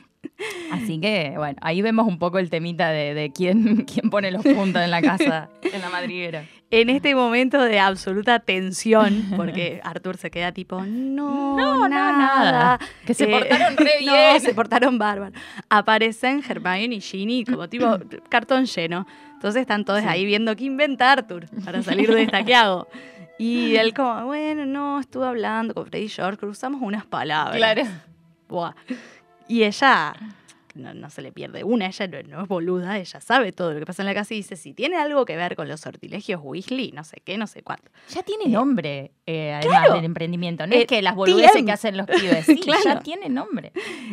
Así 0.72 0.98
que, 1.00 1.34
bueno, 1.36 1.58
ahí 1.60 1.82
vemos 1.82 2.06
un 2.06 2.18
poco 2.18 2.38
el 2.38 2.48
temita 2.48 2.90
de, 2.90 3.12
de 3.14 3.30
quién, 3.32 3.84
quién 3.92 4.08
pone 4.10 4.30
los 4.30 4.42
puntos 4.42 4.82
en 4.82 4.90
la 4.90 5.02
casa, 5.02 5.48
en 5.72 5.80
la 5.80 5.90
madriguera. 5.90 6.44
En 6.72 6.88
este 6.88 7.16
momento 7.16 7.60
de 7.60 7.80
absoluta 7.80 8.38
tensión, 8.38 9.24
porque 9.36 9.80
Arthur 9.82 10.16
se 10.16 10.30
queda 10.30 10.52
tipo, 10.52 10.80
no, 10.80 11.56
No, 11.56 11.74
no, 11.78 11.88
nada. 11.88 12.16
nada. 12.52 12.78
Que 13.04 13.12
se 13.12 13.26
portaron 13.26 13.76
re 13.76 13.90
No, 14.06 14.12
bien. 14.12 14.40
se 14.40 14.54
portaron 14.54 14.96
bárbaro. 14.96 15.32
Aparecen 15.68 16.42
Hermione 16.48 16.94
y 16.94 17.00
Ginny 17.00 17.44
como 17.44 17.68
tipo 17.68 17.98
cartón 18.28 18.66
lleno. 18.66 19.04
Entonces 19.34 19.62
están 19.62 19.84
todos 19.84 20.02
Sí. 20.02 20.06
ahí 20.08 20.24
viendo 20.24 20.54
qué 20.54 20.64
inventa 20.64 21.10
Arthur 21.10 21.46
para 21.64 21.82
salir 21.82 22.12
de 22.14 22.22
esta. 22.22 22.44
¿Qué 22.44 22.54
hago? 22.54 22.86
Y 23.40 23.76
él 23.76 23.94
como, 23.94 24.26
bueno, 24.26 24.66
no, 24.66 25.00
estuve 25.00 25.26
hablando 25.26 25.72
con 25.74 25.86
Freddy 25.86 26.08
George, 26.08 26.36
cruzamos 26.38 26.82
unas 26.82 27.06
palabras. 27.06 27.56
Claro. 27.56 27.82
Buah. 28.48 28.74
Y 29.48 29.62
ella 29.64 30.12
no, 30.74 30.92
no 30.94 31.08
se 31.10 31.22
le 31.22 31.32
pierde 31.32 31.64
una, 31.64 31.86
ella 31.86 32.06
no, 32.06 32.22
no 32.22 32.42
es 32.42 32.48
boluda, 32.48 32.98
ella 32.98 33.20
sabe 33.20 33.50
todo 33.52 33.72
lo 33.72 33.80
que 33.80 33.86
pasa 33.86 34.02
en 34.02 34.06
la 34.06 34.14
casa 34.14 34.34
y 34.34 34.38
dice, 34.38 34.56
si 34.56 34.74
tiene 34.74 34.96
algo 34.96 35.24
que 35.24 35.36
ver 35.36 35.56
con 35.56 35.68
los 35.68 35.80
sortilegios 35.80 36.40
Weasley, 36.44 36.92
no 36.92 37.02
sé 37.02 37.22
qué, 37.24 37.38
no 37.38 37.46
sé 37.46 37.62
cuánto. 37.62 37.90
Ya 38.10 38.22
tiene 38.22 38.46
nombre, 38.46 39.12
eh, 39.26 39.54
además 39.54 39.78
claro. 39.80 39.94
del 39.94 40.04
emprendimiento. 40.04 40.66
No 40.66 40.74
Eh, 40.74 40.80
es 40.82 40.86
que 40.86 41.00
las 41.02 41.14
boludeces 41.14 41.64
que 41.64 41.72
hacen 41.72 41.96
los 41.96 42.06
pibes. 42.20 42.44
Sí, 42.46 42.60
Claro. 42.60 42.82
ya 42.84 43.00
tiene 43.00 43.28
nombre. 43.30 43.72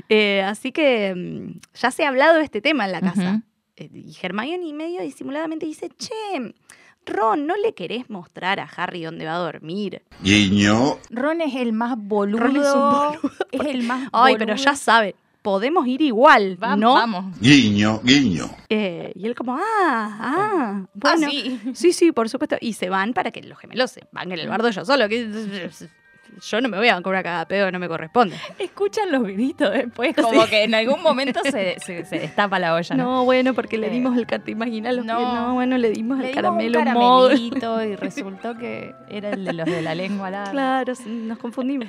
Eh, 0.10 0.41
así 0.41 0.72
que 0.72 1.13
mm, 1.15 1.60
ya 1.75 1.91
se 1.91 2.05
ha 2.05 2.07
hablado 2.07 2.38
de 2.38 2.43
este 2.46 2.62
tema 2.62 2.86
en 2.86 2.91
la 2.93 3.01
casa. 3.01 3.41
Eh, 3.75 3.89
y 3.93 4.15
Hermione 4.22 4.74
medio 4.74 5.01
disimuladamente 5.01 5.65
dice, 5.65 5.89
che, 5.89 6.53
Ron, 7.08 7.48
¿no 7.48 7.56
le 7.58 7.74
querés 7.74 8.10
mostrar 8.10 8.60
a 8.60 8.70
Harry 8.76 9.04
dónde 9.04 9.26
va 9.26 9.36
a 9.36 9.40
dormir? 9.40 10.02
Guiño. 10.22 10.98
Ron 11.10 11.42
es 11.42 11.56
el 11.56 11.74
más 11.74 11.96
boludo. 11.98 12.40
Ron 12.44 12.56
es 12.58 12.68
un 12.68 12.90
boludo, 12.90 13.32
Es 13.52 13.62
el 13.66 13.84
más 13.84 14.10
Ay, 14.12 14.34
boludo. 14.34 14.38
pero 14.46 14.56
ya 14.56 14.76
sabe, 14.76 15.16
podemos 15.42 15.88
ir 15.88 16.02
igual, 16.02 16.62
Va- 16.62 16.76
¿no? 16.76 16.94
Vamos. 16.94 17.40
Guiño, 17.40 18.02
guiño. 18.04 18.50
Eh, 18.70 19.12
y 19.16 19.26
él 19.26 19.34
como, 19.36 19.56
ah, 19.58 20.18
ah, 20.20 20.86
bueno. 20.94 21.28
Ah, 21.28 21.30
sí. 21.32 21.60
Sí, 21.74 21.94
sí, 21.94 22.12
por 22.12 22.28
supuesto. 22.30 22.58
Y 22.60 22.74
se 22.74 22.90
van 22.90 23.14
para 23.14 23.32
que 23.32 23.42
los 23.42 23.58
gemelos 23.58 23.92
se 23.92 24.04
van 24.12 24.32
en 24.32 24.40
el 24.40 24.48
bardo 24.50 24.70
yo 24.70 24.84
solo. 24.86 25.08
Que... 25.08 25.70
yo 26.41 26.62
no 26.62 26.69
me 26.69 26.77
voy 26.77 26.89
a 26.89 27.01
cagada 27.01 27.39
de 27.39 27.46
pedo, 27.46 27.72
no 27.72 27.79
me 27.79 27.88
corresponde. 27.88 28.36
Escuchan 28.60 29.12
los 29.12 29.24
gritos 29.24 29.72
después, 29.72 30.15
como 30.15 30.46
que 30.48 30.63
en 30.63 30.75
algún 30.75 31.01
momento 31.01 31.39
se, 31.43 31.79
se- 31.79 32.05
se 32.05 32.19
destapa 32.19 32.60
la 32.60 32.74
olla. 32.75 32.96
No, 32.96 33.24
bueno, 33.25 33.53
porque 33.53 33.77
le 33.77 33.88
Eh, 33.88 33.91
dimos 33.91 34.17
el 34.17 34.25
cat, 34.27 34.48
¿imaginas 34.50 34.96
los 34.96 35.05
no. 35.05 35.17
pies? 35.17 35.27
No, 35.29 35.53
bueno, 35.53 35.77
le 35.77 35.89
dimos 35.91 36.17
Le 36.19 36.29
el 36.29 36.36
caramelo 36.36 36.79
mod. 36.81 37.29
caramelito 37.29 37.84
y 37.84 37.96
resultó 37.98 38.57
que 38.57 38.93
era 39.10 39.29
el 39.31 39.46
de 39.46 39.53
los 39.53 39.65
de 39.65 39.81
la 39.81 39.96
lengua 39.96 40.29
larga. 40.29 40.51
Claro, 40.51 40.93
nos 41.07 41.38
confundimos. 41.38 41.88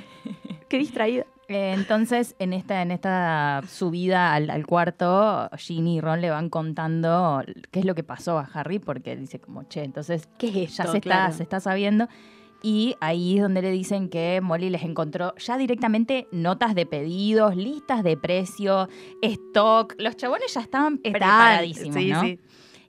Qué 0.67 0.77
distraída. 0.77 1.25
Eh, 1.47 1.71
entonces, 1.73 2.35
en 2.37 2.53
esta, 2.53 2.83
en 2.83 2.91
esta 2.91 3.61
subida 3.67 4.33
al, 4.35 4.51
al 4.51 4.67
cuarto, 4.67 5.49
Ginny 5.57 5.97
y 5.97 6.01
Ron 6.01 6.21
le 6.21 6.29
van 6.29 6.49
contando 6.49 7.43
qué 7.71 7.79
es 7.79 7.85
lo 7.85 7.95
que 7.95 8.03
pasó 8.03 8.37
a 8.37 8.47
Harry, 8.53 8.77
porque 8.77 9.15
dice 9.15 9.39
como, 9.39 9.63
che, 9.63 9.83
entonces 9.83 10.29
¿Qué 10.37 10.47
es 10.63 10.77
ya 10.77 10.83
esto? 10.83 10.91
se 10.91 10.97
está, 10.99 11.31
se 11.31 11.41
está 11.41 11.59
sabiendo. 11.59 12.07
Y 12.61 12.95
ahí 12.99 13.37
es 13.37 13.43
donde 13.43 13.61
le 13.61 13.71
dicen 13.71 14.09
que 14.09 14.41
Molly 14.41 14.69
les 14.69 14.83
encontró 14.83 15.33
ya 15.37 15.57
directamente 15.57 16.27
notas 16.31 16.75
de 16.75 16.85
pedidos, 16.85 17.55
listas 17.55 18.03
de 18.03 18.17
precio, 18.17 18.89
stock. 19.21 19.95
Los 19.97 20.17
chabones 20.17 20.53
ya 20.53 20.61
estaban 20.61 20.97
preparadísimos, 20.97 21.95
sí, 21.95 22.09
¿no? 22.11 22.21
sí. 22.21 22.39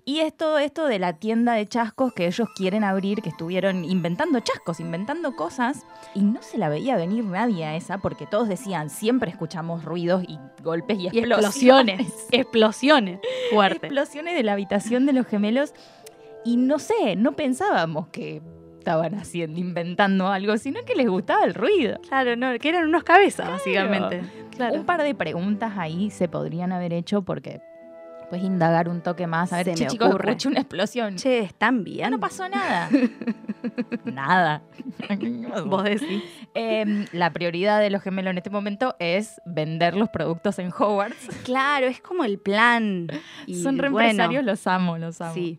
Y 0.05 0.21
es 0.21 0.37
todo 0.37 0.59
esto 0.59 0.87
de 0.87 0.99
la 0.99 1.19
tienda 1.19 1.53
de 1.53 1.69
chascos 1.69 2.13
que 2.15 2.27
ellos 2.27 2.49
quieren 2.57 2.83
abrir, 2.83 3.23
que 3.23 3.29
estuvieron 3.29 3.85
inventando 3.85 4.41
chascos, 4.41 4.81
inventando 4.81 5.37
cosas, 5.37 5.87
y 6.15 6.23
no 6.23 6.43
se 6.43 6.59
la 6.59 6.69
veía 6.69 6.97
venir 6.97 7.23
nadie 7.25 7.65
a 7.65 7.77
esa, 7.77 7.99
porque 7.99 8.27
todos 8.27 8.49
decían, 8.49 8.91
siempre 8.91 9.31
escuchamos 9.31 9.85
ruidos 9.85 10.25
y 10.27 10.39
golpes 10.65 10.99
y 10.99 11.03
Y 11.03 11.19
explosiones. 11.19 12.01
explosiones. 12.01 12.27
explosiones. 12.33 13.21
Fuerte. 13.53 13.87
Explosiones 13.87 14.35
de 14.35 14.43
la 14.43 14.55
habitación 14.55 15.07
de 15.07 15.13
los 15.13 15.27
gemelos. 15.27 15.75
Y 16.45 16.57
no 16.57 16.79
sé, 16.81 17.15
no 17.17 17.33
pensábamos 17.37 18.09
que 18.09 18.43
estaban 18.81 19.15
haciendo, 19.15 19.61
inventando 19.61 20.29
algo, 20.29 20.57
sino 20.57 20.81
que 20.85 20.95
les 20.95 21.09
gustaba 21.09 21.45
el 21.45 21.55
ruido. 21.55 22.01
Claro, 22.09 22.35
no, 22.37 22.59
que 22.59 22.69
eran 22.69 22.87
unos 22.87 23.05
cabezas, 23.05 23.49
básicamente. 23.49 24.23
Claro. 24.57 24.75
Un 24.75 24.85
par 24.85 25.03
de 25.03 25.15
preguntas 25.15 25.75
ahí 25.77 26.11
se 26.11 26.29
podrían 26.29 26.73
haber 26.73 26.93
hecho 26.93 27.23
porque 27.23 27.61
puedes 28.29 28.45
indagar 28.45 28.89
un 28.89 29.01
toque 29.01 29.27
más. 29.27 29.53
A 29.53 29.57
ver, 29.59 29.67
Se 29.67 29.75
che, 29.75 29.85
me 29.85 29.91
chicos, 29.91 30.09
ocurre. 30.09 30.31
escuché 30.31 30.49
una 30.49 30.61
explosión. 30.61 31.17
Che, 31.17 31.41
¿están 31.41 31.83
bien? 31.85 32.11
no 32.11 32.21
pasó 32.21 32.49
nada. 32.49 32.89
nada. 34.05 34.63
Vos 35.67 35.85
decís. 35.85 36.23
Em, 36.55 37.07
la 37.13 37.33
prioridad 37.33 37.81
de 37.81 37.91
los 37.91 38.03
gemelos 38.03 38.31
en 38.33 38.39
este 38.39 38.51
momento 38.51 38.97
es 38.99 39.41
vender 39.45 39.97
los 39.97 40.09
productos 40.09 40.59
en 40.59 40.69
Hogwarts. 40.77 41.29
Claro, 41.45 41.87
es 41.87 42.01
como 42.01 42.25
el 42.25 42.39
plan. 42.39 43.09
Y 43.47 43.63
Son 43.63 43.79
re 43.79 43.89
bueno, 43.89 44.11
empresarios, 44.11 44.45
los 44.45 44.67
amo, 44.67 44.99
los 44.99 45.21
amo. 45.21 45.35
Sí. 45.35 45.59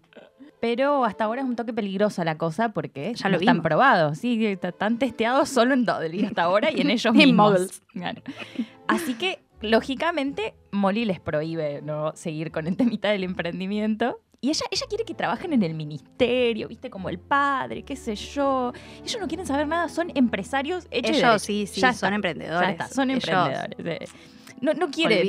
Pero 0.61 1.03
hasta 1.05 1.23
ahora 1.25 1.41
es 1.41 1.47
un 1.47 1.55
toque 1.55 1.73
peligrosa 1.73 2.23
la 2.23 2.37
cosa 2.37 2.69
porque 2.69 3.13
Ya 3.15 3.25
no 3.29 3.31
lo 3.35 3.39
están 3.39 3.61
probados. 3.63 4.19
Sí, 4.19 4.45
está- 4.45 4.69
están 4.69 4.99
testeados 4.99 5.49
solo 5.49 5.73
en 5.73 5.85
Dudley 5.85 6.23
hasta 6.25 6.43
ahora 6.43 6.69
y 6.71 6.81
en 6.81 6.91
ellos 6.91 7.13
mismos. 7.13 7.81
Claro. 7.93 8.21
Así 8.87 9.15
que, 9.15 9.43
lógicamente, 9.61 10.53
Molly 10.71 11.05
les 11.05 11.19
prohíbe 11.19 11.81
no 11.81 12.11
seguir 12.15 12.51
con 12.51 12.67
el 12.67 12.77
temita 12.77 13.09
del 13.09 13.23
emprendimiento. 13.23 14.19
Y 14.43 14.49
ella, 14.49 14.65
ella 14.71 14.85
quiere 14.89 15.03
que 15.05 15.13
trabajen 15.13 15.53
en 15.53 15.61
el 15.61 15.73
ministerio, 15.75 16.67
viste, 16.67 16.89
como 16.89 17.09
el 17.09 17.19
padre, 17.19 17.83
qué 17.83 17.95
sé 17.95 18.15
yo. 18.15 18.73
Ellos 19.03 19.17
no 19.21 19.27
quieren 19.27 19.45
saber 19.45 19.67
nada, 19.67 19.87
son 19.87 20.11
empresarios 20.15 20.87
hechos 20.89 21.17
Ellos 21.17 21.41
sí, 21.43 21.67
sí, 21.67 21.79
Ya 21.81 21.93
son 21.93 22.07
está, 22.13 22.15
emprendedores. 22.15 22.67
Ya 22.67 22.71
está, 22.71 22.87
son 22.87 23.11
Ellos- 23.11 23.23
emprendedores. 23.27 24.11
No, 24.61 24.73
no 24.73 24.89
quieren, 24.91 25.27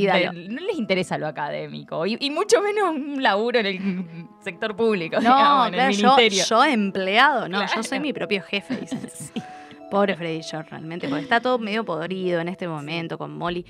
no 0.55 0.61
les 0.61 0.77
interesa 0.79 1.17
lo 1.19 1.27
académico 1.27 2.05
y, 2.07 2.17
y 2.21 2.31
mucho 2.31 2.61
menos 2.61 2.91
un 2.95 3.23
laburo 3.23 3.59
en 3.61 3.67
el 3.67 4.05
sector 4.41 4.77
público, 4.77 5.17
No, 5.17 5.21
digamos, 5.23 5.67
en 5.69 5.73
claro, 5.75 5.91
el 5.91 5.97
yo, 5.97 6.09
ministerio. 6.17 6.45
yo 6.49 6.65
empleado, 6.65 7.49
no, 7.49 7.59
Claro. 7.59 7.73
yo 7.77 7.83
soy 7.83 7.99
mi 8.01 8.13
propio 8.13 8.43
jefe, 8.43 8.77
dicen. 8.77 9.01
Pobre 9.91 10.17
Freddy 10.17 10.43
George, 10.43 10.71
realmente, 10.71 11.09
porque 11.09 11.23
está 11.23 11.41
todo 11.41 11.59
medio 11.59 11.85
podrido 11.85 12.41
en 12.41 12.49
este 12.49 12.67
momento 12.69 13.19
con 13.19 13.37
Molly. 13.37 13.65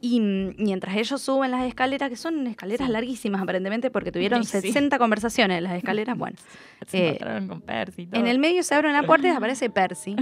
Y 0.00 0.20
mientras 0.20 0.94
ellos 0.96 1.22
suben 1.22 1.50
las 1.50 1.64
escaleras, 1.64 2.10
que 2.10 2.16
son 2.16 2.46
escaleras 2.46 2.86
Sí. 2.88 2.92
larguísimas 2.92 3.40
aparentemente, 3.40 3.90
porque 3.90 4.12
tuvieron 4.12 4.44
Sí, 4.44 4.60
sí. 4.60 4.66
60 4.68 4.98
conversaciones 4.98 5.56
en 5.58 5.64
las 5.64 5.74
escaleras, 5.74 6.18
bueno. 6.18 6.36
Se 6.86 6.98
eh, 6.98 7.08
encontraron 7.12 7.48
con 7.48 7.60
Percy 7.62 8.02
y 8.02 8.06
todo. 8.08 8.20
En 8.20 8.26
el 8.26 8.38
medio 8.38 8.62
se 8.62 8.74
abre 8.74 8.90
una 8.90 9.04
puerta 9.04 9.28
y 9.28 9.30
aparece 9.30 9.70
Percy, 9.70 10.14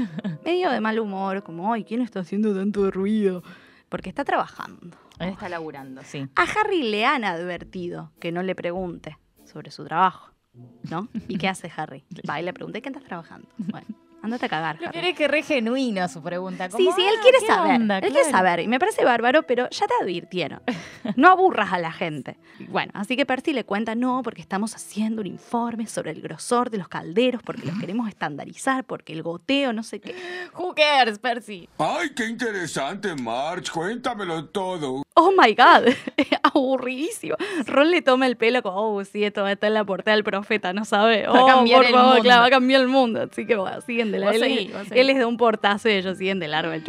medio 0.45 0.71
de 0.71 0.81
mal 0.81 1.01
humor, 1.01 1.43
como, 1.43 1.73
ay, 1.73 1.83
¿quién 1.83 2.03
está 2.03 2.21
haciendo 2.21 2.55
tanto 2.55 2.89
ruido? 2.93 3.43
Porque 3.93 4.09
está 4.09 4.25
trabajando. 4.25 4.97
Él 5.19 5.29
está 5.29 5.51
laburando, 5.51 6.01
sí. 6.03 6.27
A 6.35 6.45
Harry 6.45 6.83
le 6.83 7.05
han 7.05 7.25
advertido 7.25 8.11
que 8.21 8.33
no 8.33 8.43
le 8.43 8.55
pregunte 8.55 9.19
sobre 9.45 9.71
su 9.71 9.85
trabajo, 9.85 10.33
¿no? 10.91 11.09
¿Y 11.29 11.37
qué 11.37 11.47
hace 11.47 11.71
Harry? 11.77 12.03
Va 12.29 12.41
y 12.41 12.43
le 12.43 12.55
pregunta, 12.55 12.81
¿qué 12.81 12.89
estás 12.89 13.05
trabajando? 13.05 13.47
Bueno, 13.59 13.87
andate 14.23 14.47
a 14.47 14.49
cagar, 14.49 14.77
Lo 14.81 14.89
Harry. 14.89 14.93
peor 15.01 15.05
es 15.11 15.17
que 15.17 15.29
re 15.29 15.43
genuino 15.43 16.09
su 16.09 16.23
pregunta. 16.23 16.67
Sí, 16.71 16.85
como, 16.85 16.97
sí, 16.97 17.03
él 17.03 17.15
"Ah, 17.19 17.23
quiere 17.23 17.39
¿qué 17.41 17.47
saber. 17.47 17.73
onda?". 17.81 17.99
Él 17.99 18.13
quiere 18.13 18.31
saber. 18.31 18.61
Y 18.61 18.69
me 18.69 18.79
parece 18.79 19.05
bárbaro, 19.05 19.43
pero 19.45 19.69
ya 19.71 19.87
te 19.87 19.95
advirtieron. 20.03 20.61
No 21.17 21.29
aburras 21.29 21.73
a 21.73 21.79
la 21.79 21.91
gente. 21.93 22.39
Bueno, 22.69 22.93
así 22.95 23.17
que 23.17 23.27
Percy 23.27 23.53
le 23.53 23.65
cuenta, 23.65 23.95
no, 23.97 24.23
porque 24.23 24.41
estamos 24.41 24.75
haciendo 24.77 25.21
un 25.21 25.27
informe 25.27 25.87
sobre 25.89 26.13
el 26.13 26.21
grosor 26.23 26.71
de 26.71 26.79
los 26.79 26.87
calderos, 26.89 27.43
porque 27.43 27.67
los 27.67 27.77
queremos 27.79 28.09
estandarizar, 28.09 28.85
porque 28.85 29.13
el 29.13 29.23
goteo, 29.23 29.73
no 29.73 29.83
sé 29.83 30.01
qué. 30.01 30.15
Who 30.57 30.75
cares, 30.77 31.19
Percy? 31.19 31.69
Ay, 31.79 32.11
qué 32.15 32.27
interesante, 32.29 33.15
March. 33.17 33.71
Cuéntamelo 33.71 34.47
todo. 34.47 35.03
Oh 35.15 35.33
my 35.37 35.55
God, 35.55 35.93
aburridísimo. 36.55 37.37
Ron 37.67 37.91
le 37.91 38.01
toma 38.03 38.27
el 38.27 38.37
pelo 38.37 38.63
como, 38.63 38.97
oh, 38.97 39.05
sí, 39.05 39.25
esto 39.25 39.47
está 39.47 39.67
en 39.67 39.75
la 39.75 39.85
portada 39.85 40.15
del 40.15 40.25
profeta, 40.25 40.73
no 40.73 40.85
sabe. 40.85 41.27
Va 41.27 41.39
a 41.39 41.43
Oh, 41.43 41.47
cambiar 41.47 41.79
por 41.79 41.87
el 41.87 41.93
favor, 41.93 42.07
mundo. 42.09 42.23
claro, 42.23 42.41
va 42.43 42.47
a 42.47 42.51
cambiar 42.51 42.81
el 42.81 42.89
mundo. 42.89 43.23
Así 43.31 43.47
que 43.47 43.57
bueno, 43.57 43.81
siguen 43.83 44.12
de 44.13 44.19
Vos 44.19 44.27
largo. 44.39 44.45
seguí, 44.45 44.73
Él, 44.91 44.99
él 44.99 45.07
les 45.09 45.19
da 45.19 45.27
un 45.27 45.37
portazo 45.37 45.89
y 45.89 45.93
ellos 45.93 46.19
siguen 46.19 46.39
de 46.39 46.49
largo 46.49 46.73
el. 46.73 46.85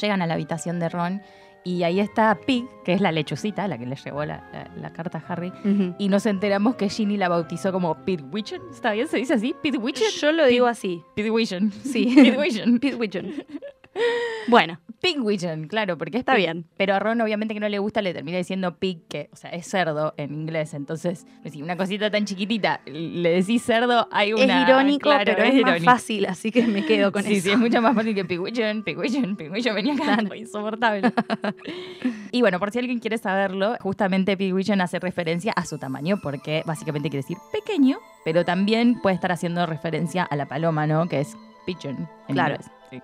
Llegan 0.00 0.22
a 0.22 0.26
la 0.26 0.34
habitación 0.34 0.78
de 0.78 0.88
Ron 0.88 1.20
y 1.64 1.82
ahí 1.84 2.00
está 2.00 2.36
Pig, 2.46 2.64
que 2.84 2.92
es 2.92 3.00
la 3.00 3.12
lechucita, 3.12 3.68
la 3.68 3.78
que 3.78 3.86
le 3.86 3.94
llevó 3.94 4.24
la, 4.24 4.48
la- 4.52 4.70
la 4.80 4.92
carta 4.92 5.18
a 5.24 5.32
Harry. 5.32 5.52
Y 5.98 6.08
nos 6.08 6.26
enteramos 6.26 6.74
que 6.76 6.88
Ginny 6.88 7.16
la 7.16 7.28
bautizó 7.28 7.70
como 7.72 8.04
Pidwitchen. 8.04 8.60
¿Está 8.72 8.92
bien? 8.92 9.06
¿Se 9.06 9.18
dice 9.18 9.34
así? 9.34 9.54
¿Pidwitchen? 9.62 10.10
Yo 10.20 10.32
lo 10.32 10.46
digo 10.46 10.66
así. 10.66 11.02
Pidwitchen. 11.14 11.70
Sí. 11.72 12.06
Pidwitchen. 12.16 12.78
Pidwidgeon. 12.80 13.32
Bueno, 14.48 14.80
Pigwitchen, 15.02 15.66
claro, 15.66 15.98
porque 15.98 16.16
Está 16.18 16.34
Pig. 16.36 16.44
bien. 16.44 16.64
Pero 16.76 16.94
a 16.94 17.00
Ron, 17.00 17.20
obviamente, 17.20 17.54
que 17.54 17.60
no 17.60 17.68
le 17.68 17.78
gusta, 17.80 18.00
le 18.02 18.14
termina 18.14 18.38
diciendo 18.38 18.78
pig, 18.78 19.00
que, 19.08 19.28
o 19.32 19.36
sea, 19.36 19.50
es 19.50 19.66
cerdo 19.68 20.14
en 20.16 20.32
inglés. 20.32 20.74
Entonces, 20.74 21.26
si 21.50 21.60
una 21.60 21.76
cosita 21.76 22.08
tan 22.10 22.24
chiquitita 22.24 22.80
le 22.86 23.30
decís 23.30 23.62
cerdo, 23.64 24.08
hay 24.12 24.32
una. 24.32 24.62
es 24.62 24.68
irónico, 24.68 25.10
claro, 25.10 25.24
pero 25.26 25.42
es, 25.42 25.48
más 25.54 25.60
irónico. 25.60 25.84
fácil, 25.84 26.26
así 26.26 26.52
que 26.52 26.66
me 26.68 26.86
quedo 26.86 27.10
con 27.10 27.24
sí, 27.24 27.34
eso. 27.34 27.42
sí, 27.46 27.50
es 27.50 27.58
mucho 27.58 27.82
más 27.82 27.94
fácil 27.96 28.14
que 28.14 28.24
Pigwidgeon, 28.24 28.84
Pigwidgeon, 28.84 29.34
Pigwidgeon 29.36 29.74
venía 29.74 29.94
acá, 30.22 30.36
insoportable. 30.36 31.12
y 32.30 32.40
bueno, 32.40 32.60
por 32.60 32.70
si 32.70 32.78
alguien 32.78 33.00
quiere 33.00 33.18
saberlo, 33.18 33.76
justamente 33.80 34.36
Pigwidgeon 34.36 34.80
hace 34.80 35.00
referencia 35.00 35.52
a 35.56 35.64
su 35.66 35.78
tamaño, 35.78 36.20
porque 36.22 36.62
básicamente 36.64 37.10
quiere 37.10 37.22
decir 37.22 37.38
pequeño, 37.52 37.98
pero 38.24 38.44
también 38.44 39.00
puede 39.02 39.16
estar 39.16 39.32
haciendo 39.32 39.66
referencia 39.66 40.22
a 40.22 40.36
la 40.36 40.46
paloma, 40.46 40.86
¿no? 40.86 41.08
Que 41.08 41.20
es 41.20 41.36
pigeon 41.66 42.08
en 42.28 42.34
Claro. 42.34 42.54
inglés. 42.54 42.70
Sí. 42.90 43.00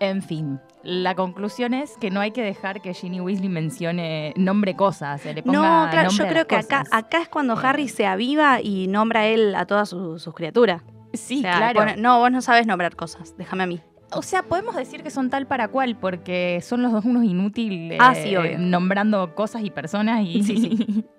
En 0.00 0.22
fin, 0.22 0.60
la 0.82 1.14
conclusión 1.14 1.74
es 1.74 1.96
que 1.98 2.10
no 2.10 2.20
hay 2.20 2.30
que 2.30 2.42
dejar 2.42 2.80
que 2.80 2.94
Ginny 2.94 3.20
Weasley 3.20 3.48
mencione, 3.48 4.32
nombre 4.36 4.74
cosas, 4.76 5.20
se 5.20 5.34
le 5.34 5.42
ponga 5.42 5.58
No, 5.84 5.90
claro, 5.90 6.10
yo 6.10 6.26
creo 6.26 6.46
que 6.46 6.56
acá, 6.56 6.84
acá 6.90 7.20
es 7.22 7.28
cuando 7.28 7.54
Eh. 7.54 7.58
Harry 7.62 7.88
se 7.88 8.06
aviva 8.06 8.60
y 8.62 8.86
nombra 8.88 9.26
él 9.26 9.54
a 9.54 9.66
todas 9.66 9.88
sus, 9.88 10.22
sus 10.22 10.34
criaturas. 10.34 10.82
Sí, 11.12 11.38
O 11.38 11.42
sea, 11.42 11.56
claro. 11.56 11.80
pone, 11.80 11.96
no, 11.96 12.18
vos 12.20 12.30
no 12.30 12.40
sabes 12.40 12.66
nombrar 12.66 12.96
cosas, 12.96 13.34
déjame 13.36 13.64
a 13.64 13.66
mí. 13.66 13.80
O 14.12 14.22
sea, 14.22 14.42
podemos 14.42 14.74
decir 14.74 15.02
que 15.02 15.10
son 15.10 15.30
tal 15.30 15.46
para 15.46 15.68
cual, 15.68 15.96
porque 15.96 16.60
son 16.62 16.82
los 16.82 16.90
dos 16.92 17.04
unos 17.04 17.24
inútiles 17.24 17.98
Ah, 18.00 18.14
sí, 18.14 18.34
obvio. 18.36 18.58
nombrando 18.58 19.34
cosas 19.34 19.62
y 19.64 19.70
personas 19.70 20.22
y 20.24 20.42
Sí, 20.42 20.56
sí. 20.58 21.04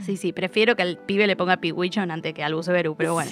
Sí, 0.00 0.16
sí, 0.16 0.32
prefiero 0.32 0.74
que 0.74 0.80
al 0.82 0.96
pibe 0.96 1.26
le 1.26 1.36
ponga 1.36 1.58
Pigwidgeon 1.58 2.10
antes 2.10 2.32
que 2.32 2.42
al 2.42 2.54
Buceberu, 2.54 2.96
pero 2.96 3.12
bueno. 3.12 3.30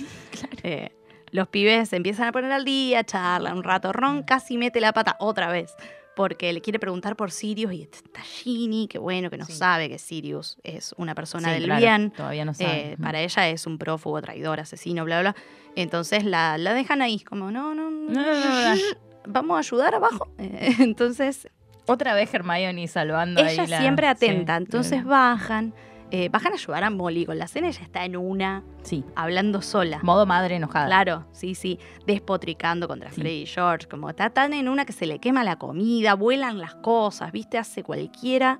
Eh, 0.62 0.90
los 1.32 1.48
pibes 1.48 1.88
se 1.90 1.96
empiezan 1.96 2.28
a 2.28 2.32
poner 2.32 2.52
al 2.52 2.64
día, 2.64 3.04
charlan 3.04 3.56
un 3.58 3.64
rato. 3.64 3.92
Ron 3.92 4.22
casi 4.22 4.56
mete 4.58 4.80
la 4.80 4.92
pata 4.92 5.16
otra 5.20 5.50
vez, 5.50 5.74
porque 6.16 6.52
le 6.52 6.60
quiere 6.60 6.78
preguntar 6.78 7.16
por 7.16 7.30
Sirius 7.30 7.72
y 7.72 7.82
está 7.82 8.20
Ginny, 8.20 8.88
que 8.88 8.98
bueno, 8.98 9.30
que 9.30 9.36
no 9.38 9.44
Sí. 9.46 9.52
sabe 9.52 9.88
que 9.88 9.98
Sirius 9.98 10.58
es 10.64 10.94
una 10.98 11.14
persona 11.14 11.48
Sí, 11.48 11.54
del 11.54 11.64
claro, 11.64 11.80
bien. 11.80 12.10
Todavía 12.10 12.44
no 12.44 12.52
Eh, 12.52 12.54
sabe. 12.54 12.96
para 13.00 13.20
ella 13.20 13.48
es 13.48 13.66
un 13.66 13.78
prófugo, 13.78 14.20
traidor, 14.20 14.60
asesino, 14.60 15.04
bla, 15.04 15.20
bla. 15.20 15.36
Entonces 15.76 16.24
la, 16.24 16.58
la 16.58 16.74
dejan 16.74 17.00
ahí, 17.02 17.20
como, 17.20 17.50
no, 17.50 17.74
no, 17.74 17.90
no, 17.90 18.10
No, 18.10 18.22
no, 18.22 18.34
no, 18.34 18.74
no. 18.74 18.80
vamos 19.26 19.56
a 19.56 19.58
ayudar 19.60 19.94
abajo. 19.94 20.28
Eh, 20.38 20.74
entonces 20.80 21.48
Otra 21.86 22.14
vez 22.14 22.32
Hermione 22.34 22.86
salvando 22.88 23.40
ahí 23.42 23.54
ella 23.54 23.66
la- 23.66 23.78
siempre 23.78 24.06
atenta, 24.08 24.56
sí, 24.58 24.64
entonces 24.64 25.04
bajan, 25.04 25.72
eh, 26.10 26.28
bajan 26.28 26.52
a 26.52 26.56
ayudar 26.56 26.84
a 26.84 26.90
Molly 26.90 27.24
con 27.26 27.38
la 27.38 27.46
cena, 27.46 27.68
ella 27.68 27.82
está 27.82 28.04
en 28.04 28.16
una, 28.16 28.62
Sí, 28.82 29.04
hablando 29.14 29.62
sola. 29.62 30.00
modo 30.02 30.26
madre 30.26 30.56
enojada. 30.56 30.86
Claro, 30.86 31.26
sí, 31.32 31.54
sí, 31.54 31.78
despotricando 32.06 32.88
contra 32.88 33.10
Sí. 33.10 33.20
Freddy 33.20 33.42
y 33.42 33.46
George, 33.46 33.86
como 33.88 34.10
está 34.10 34.30
tan 34.30 34.52
en 34.52 34.68
una 34.68 34.84
que 34.84 34.92
se 34.92 35.06
le 35.06 35.18
quema 35.18 35.44
la 35.44 35.56
comida, 35.56 36.14
vuelan 36.14 36.58
las 36.58 36.74
cosas, 36.76 37.30
¿viste? 37.32 37.58
Hace 37.58 37.82
cualquiera. 37.82 38.58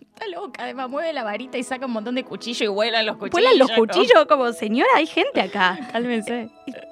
Está 0.00 0.28
loca, 0.28 0.62
además 0.62 0.88
mueve 0.88 1.12
la 1.12 1.24
varita 1.24 1.58
y 1.58 1.64
saca 1.64 1.86
un 1.86 1.92
montón 1.92 2.14
de 2.14 2.22
cuchillos 2.22 2.60
y 2.62 2.66
vuelan 2.68 3.04
los 3.04 3.16
cuchillos. 3.16 3.32
Vuelan 3.32 3.58
los 3.58 3.70
cuchillos 3.72 4.26
como, 4.28 4.52
señora, 4.52 4.90
hay 4.94 5.06
gente 5.06 5.40
acá. 5.40 5.76
Cálmense. 5.92 6.50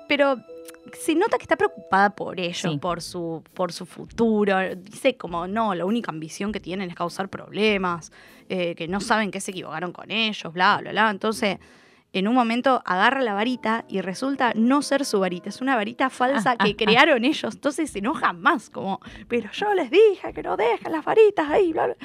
Pero 0.08 0.38
se 0.98 1.14
nota 1.14 1.36
que 1.38 1.44
está 1.44 1.56
preocupada 1.56 2.10
por 2.10 2.38
ellos, 2.40 2.58
Sí. 2.72 2.78
por, 2.78 3.00
su, 3.02 3.42
por 3.54 3.72
su 3.72 3.86
futuro. 3.86 4.56
Dice 4.76 5.16
como, 5.16 5.46
no, 5.46 5.74
la 5.74 5.84
única 5.84 6.10
ambición 6.10 6.52
que 6.52 6.60
tienen 6.60 6.88
es 6.90 6.94
causar 6.96 7.28
problemas, 7.28 8.12
eh, 8.48 8.74
que 8.74 8.88
no 8.88 9.00
saben 9.00 9.30
que 9.30 9.40
se 9.40 9.50
equivocaron 9.52 9.92
con 9.92 10.10
ellos, 10.10 10.52
bla, 10.52 10.78
bla, 10.80 10.90
bla. 10.90 11.10
Entonces, 11.10 11.58
en 12.14 12.28
un 12.28 12.34
momento 12.34 12.82
agarra 12.84 13.22
la 13.22 13.32
varita 13.32 13.84
y 13.88 14.02
resulta 14.02 14.52
no 14.54 14.82
ser 14.82 15.04
su 15.06 15.20
varita, 15.20 15.48
es 15.48 15.60
una 15.62 15.76
varita 15.76 16.10
falsa 16.10 16.56
que 16.56 16.76
crearon 16.76 17.24
ellos. 17.24 17.54
Entonces 17.54 17.90
se 17.90 18.00
enojan 18.00 18.40
más, 18.40 18.68
como, 18.68 19.00
pero 19.28 19.50
yo 19.52 19.72
les 19.74 19.90
dije 19.90 20.32
que 20.34 20.42
no 20.42 20.56
dejen 20.56 20.92
las 20.92 21.04
varitas 21.04 21.48
ahí, 21.48 21.72
bla, 21.72 21.86
bla. 21.86 21.96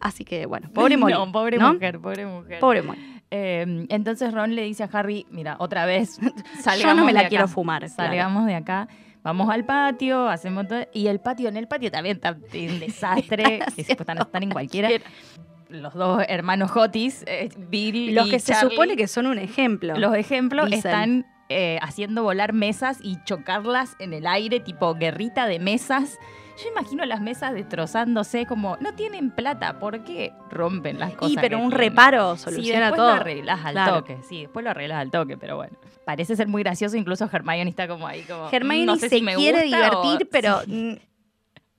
Así 0.00 0.24
que, 0.24 0.46
bueno, 0.46 0.68
pobre 0.74 0.96
Molly. 0.98 1.14
No, 1.14 1.30
pobre 1.32 1.58
¿no? 1.58 1.74
mujer, 1.74 2.00
pobre 2.00 2.26
mujer. 2.26 2.58
Pobre 2.60 2.82
Molly. 2.82 3.15
Eh, 3.30 3.86
entonces 3.88 4.32
Ron 4.32 4.54
le 4.54 4.62
dice 4.62 4.84
a 4.84 4.88
Harry, 4.92 5.26
mira, 5.30 5.56
otra 5.58 5.84
vez, 5.86 6.18
salgamos 6.60 6.80
Yo 6.82 6.94
no 6.94 7.04
me 7.04 7.08
de 7.08 7.12
la 7.14 7.20
acá. 7.20 7.28
quiero 7.28 7.48
fumar. 7.48 7.80
claro. 7.82 7.94
Salgamos 7.96 8.46
de 8.46 8.54
acá, 8.54 8.88
vamos 9.22 9.50
al 9.50 9.64
patio, 9.64 10.28
hacemos 10.28 10.68
todo. 10.68 10.86
Y 10.92 11.08
el 11.08 11.18
patio, 11.20 11.48
en 11.48 11.56
el 11.56 11.66
patio 11.66 11.90
también 11.90 12.16
está 12.16 12.32
un 12.32 12.80
desastre. 12.80 13.60
están, 13.76 14.18
están 14.18 14.42
en 14.42 14.50
cualquiera. 14.50 14.88
Los 15.68 15.94
dos 15.94 16.22
hermanos 16.28 16.70
Hotis, 16.76 17.24
eh, 17.26 17.48
Bill 17.56 18.14
Los 18.14 18.28
y 18.28 18.30
que 18.30 18.38
se 18.38 18.54
supone 18.54 18.96
que 18.96 19.08
son 19.08 19.26
un 19.26 19.38
ejemplo. 19.38 19.96
Los 19.96 20.14
ejemplos 20.14 20.66
Dicen. 20.66 20.78
están 20.78 21.26
eh, 21.48 21.78
haciendo 21.82 22.22
volar 22.22 22.52
mesas 22.52 22.98
y 23.02 23.16
chocarlas 23.24 23.96
en 23.98 24.12
el 24.12 24.28
aire, 24.28 24.60
tipo 24.60 24.94
guerrita 24.94 25.46
de 25.48 25.58
mesas. 25.58 26.18
Yo 26.62 26.70
imagino 26.70 27.04
las 27.04 27.20
mesas 27.20 27.52
destrozándose 27.52 28.46
como, 28.46 28.76
no 28.80 28.94
tienen 28.94 29.30
plata, 29.30 29.78
¿por 29.78 30.02
qué 30.04 30.32
rompen 30.50 30.98
las 30.98 31.12
cosas? 31.14 31.32
y 31.32 31.36
pero 31.36 31.58
un 31.58 31.68
tienen? 31.70 31.88
reparo 31.90 32.36
Sí, 32.36 32.44
soluciona 32.44 32.80
después 32.86 32.98
todo. 32.98 33.08
lo 33.08 33.20
arreglas 33.20 33.60
al 33.64 33.72
Claro. 33.74 33.94
toque, 34.00 34.18
sí, 34.26 34.40
después 34.42 34.64
lo 34.64 34.70
arreglas 34.70 34.98
al 35.00 35.10
toque, 35.10 35.36
pero 35.36 35.56
bueno. 35.56 35.76
Parece 36.06 36.34
ser 36.36 36.48
muy 36.48 36.62
gracioso, 36.62 36.96
incluso 36.96 37.28
Hermione 37.30 37.68
está 37.68 37.86
como 37.86 38.06
ahí 38.06 38.22
como... 38.22 38.48
Hermione 38.50 38.86
no 38.86 38.96
sé 38.96 39.08
se 39.10 39.16
si 39.18 39.22
me 39.22 39.34
quiere 39.34 39.58
o- 39.60 39.62
divertir, 39.64 40.28
pero 40.32 40.60
mm, 40.66 40.92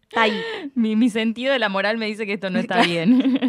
está 0.04 0.22
ahí. 0.22 0.44
Mi, 0.76 0.96
mi 0.96 1.10
sentido 1.10 1.54
de 1.54 1.60
la 1.60 1.70
moral 1.70 1.98
me 1.98 2.06
dice 2.06 2.26
que 2.28 2.34
esto 2.34 2.50
no 2.52 2.60
está 2.60 2.84
bien. 2.84 3.40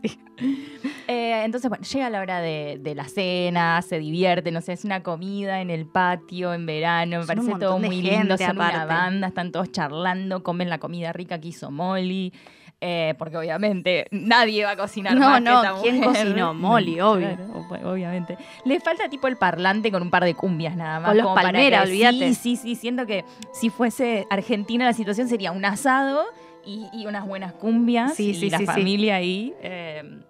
Eh, 1.10 1.42
entonces, 1.44 1.70
bueno, 1.70 1.82
llega 1.84 2.10
la 2.10 2.20
hora 2.20 2.40
de, 2.42 2.76
de 2.80 2.94
la 2.94 3.08
cena, 3.08 3.80
se 3.80 3.98
divierte, 3.98 4.50
no 4.52 4.60
sé, 4.60 4.74
es 4.74 4.84
una 4.84 5.02
comida 5.02 5.62
en 5.62 5.70
el 5.70 5.86
patio 5.86 6.52
en 6.52 6.66
verano, 6.66 7.20
me 7.20 7.24
Son 7.24 7.36
parece 7.36 7.54
todo 7.58 7.78
muy 7.78 8.02
lindo, 8.02 8.36
son 8.36 8.56
una 8.56 8.68
aparte. 8.68 8.86
banda, 8.86 9.26
están 9.28 9.50
todos 9.50 9.72
charlando, 9.72 10.42
comen 10.42 10.68
la 10.68 10.76
comida 10.78 11.12
rica 11.14 11.40
que 11.40 11.48
hizo 11.48 11.70
Molly. 11.70 12.32
eh, 12.80 13.14
porque 13.18 13.36
obviamente 13.38 14.06
nadie 14.12 14.64
va 14.64 14.72
a 14.72 14.76
cocinar 14.76 15.14
No, 15.16 15.30
más 15.30 15.42
no, 15.42 15.62
que 15.62 15.66
esta 15.68 15.82
¿quién 15.82 15.96
mujer. 15.96 16.26
cocinó? 16.26 16.54
Molly, 16.54 17.00
obvio. 17.00 17.36
Claro, 17.68 17.90
obviamente. 17.90 18.36
Le 18.66 18.78
falta 18.78 19.08
tipo 19.08 19.26
el 19.28 19.36
parlante 19.36 19.90
con 19.90 20.02
un 20.02 20.10
par 20.10 20.22
de 20.24 20.34
cumbias 20.34 20.76
nada 20.76 21.00
más. 21.00 21.08
Con 21.08 21.16
los 21.16 21.24
como 21.24 21.34
para 21.34 21.48
Palmera, 21.48 21.78
que- 21.82 21.88
olvídate. 21.88 22.34
Sí, 22.34 22.54
sí, 22.54 22.56
sí. 22.56 22.74
Siento 22.76 23.04
que 23.06 23.24
si 23.52 23.70
fuese 23.70 24.26
Argentina 24.30 24.84
la 24.84 24.92
situación 24.92 25.26
sería 25.26 25.50
un 25.52 25.64
asado 25.64 26.22
y, 26.64 26.86
y 26.92 27.06
unas 27.06 27.26
buenas 27.26 27.54
cumbias 27.54 28.14
Sí, 28.14 28.30
y 28.30 28.34
sí, 28.34 28.50
la 28.50 28.58
sí. 28.58 28.66
familia 28.66 29.16
ahí. 29.16 29.54
eh, 29.62 30.20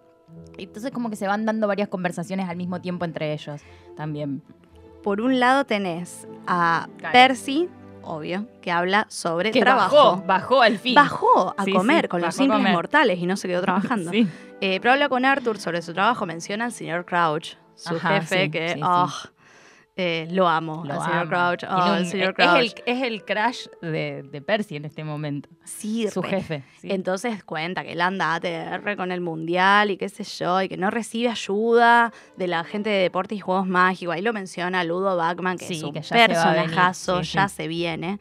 entonces 0.57 0.91
como 0.93 1.11
que 1.11 1.17
se 1.17 1.27
van 1.27 1.45
dando 1.47 1.67
varias 1.69 1.89
conversaciones 1.89 2.49
al 2.49 2.57
mismo 2.57 2.81
tiempo 2.81 3.05
entre 3.05 3.33
ellos 3.33 3.61
también. 3.97 4.43
Por 5.03 5.21
un 5.21 5.39
lado 5.41 5.65
tenés 5.65 6.27
a 6.47 6.89
Claro. 6.99 7.13
Percy, 7.13 7.69
obvio, 8.03 8.47
que 8.61 8.71
habla 8.73 9.07
sobre 9.09 9.53
Que 9.53 9.61
trabajo. 9.61 9.97
bajó, 9.97 10.23
bajó 10.27 10.63
al 10.63 10.79
fin. 10.79 10.95
Bajó 10.95 11.55
a 11.57 11.65
Sí, 11.65 11.73
comer 11.73 12.05
sí, 12.05 12.09
con 12.09 12.21
los 12.21 12.35
simples 12.35 12.59
comer. 12.59 12.73
mortales 12.73 13.19
y 13.19 13.27
no 13.27 13.37
se 13.37 13.49
quedó 13.49 13.61
trabajando. 13.63 14.11
Sí. 14.13 14.27
Eh, 14.61 14.81
pero 14.81 14.93
habla 14.95 15.09
con 15.09 15.25
Arthur 15.25 15.59
sobre 15.59 15.81
su 15.83 15.93
trabajo, 15.95 16.27
menciona 16.27 16.65
al 16.65 16.73
señor 16.73 17.05
Crouch, 17.05 17.57
su 17.77 17.95
Ajá, 17.95 18.21
jefe, 18.21 18.51
que 18.51 18.81
ah, 18.83 19.07
eh, 20.01 20.29
lo 20.31 20.49
amo, 20.49 20.85
Lo 20.87 20.95
al 20.95 21.01
señor 21.03 21.23
ama. 21.35 21.57
Crouch. 21.57 21.99
El 21.99 22.07
señor 22.07 22.29
es, 22.31 22.35
Crouch. 22.37 22.59
el, 22.61 22.75
es 22.87 23.03
el 23.03 23.25
crash 23.25 23.67
de, 23.83 24.23
de 24.23 24.41
Percy 24.41 24.77
en 24.77 24.85
este 24.85 25.03
momento. 25.03 25.49
Sí, 25.65 26.09
Su 26.09 26.23
re. 26.23 26.31
jefe. 26.31 26.65
sí. 26.81 26.89
Entonces 26.91 27.43
cuenta 27.43 27.83
que 27.83 27.93
él 27.93 28.01
anda 28.01 28.35
ATR 28.37 28.97
con 28.97 29.11
el 29.11 29.21
mundial 29.21 29.91
y 29.91 29.97
qué 29.97 30.09
sé 30.09 30.23
yo, 30.25 30.63
y 30.63 30.69
que 30.69 30.77
no 30.77 30.91
recibe 30.91 31.29
ayuda 31.29 32.13
de 32.37 32.47
la 32.47 32.63
gente 32.65 32.89
de 32.91 33.03
deportes 33.03 33.37
y 33.37 33.41
juegos 33.41 33.67
mágicos. 33.67 34.15
Ahí 34.15 34.23
lo 34.23 34.33
menciona 34.33 34.85
Ludo 34.85 35.17
Bachman, 35.17 35.59
que 35.59 35.67
Sí, 35.67 35.75
es 35.75 35.83
un 35.83 35.93
que 35.93 36.03
ya 36.03 36.27
personajazo, 36.27 37.25
sí, 37.25 37.33
ya 37.33 37.49
se 37.49 37.67
viene. 37.69 38.21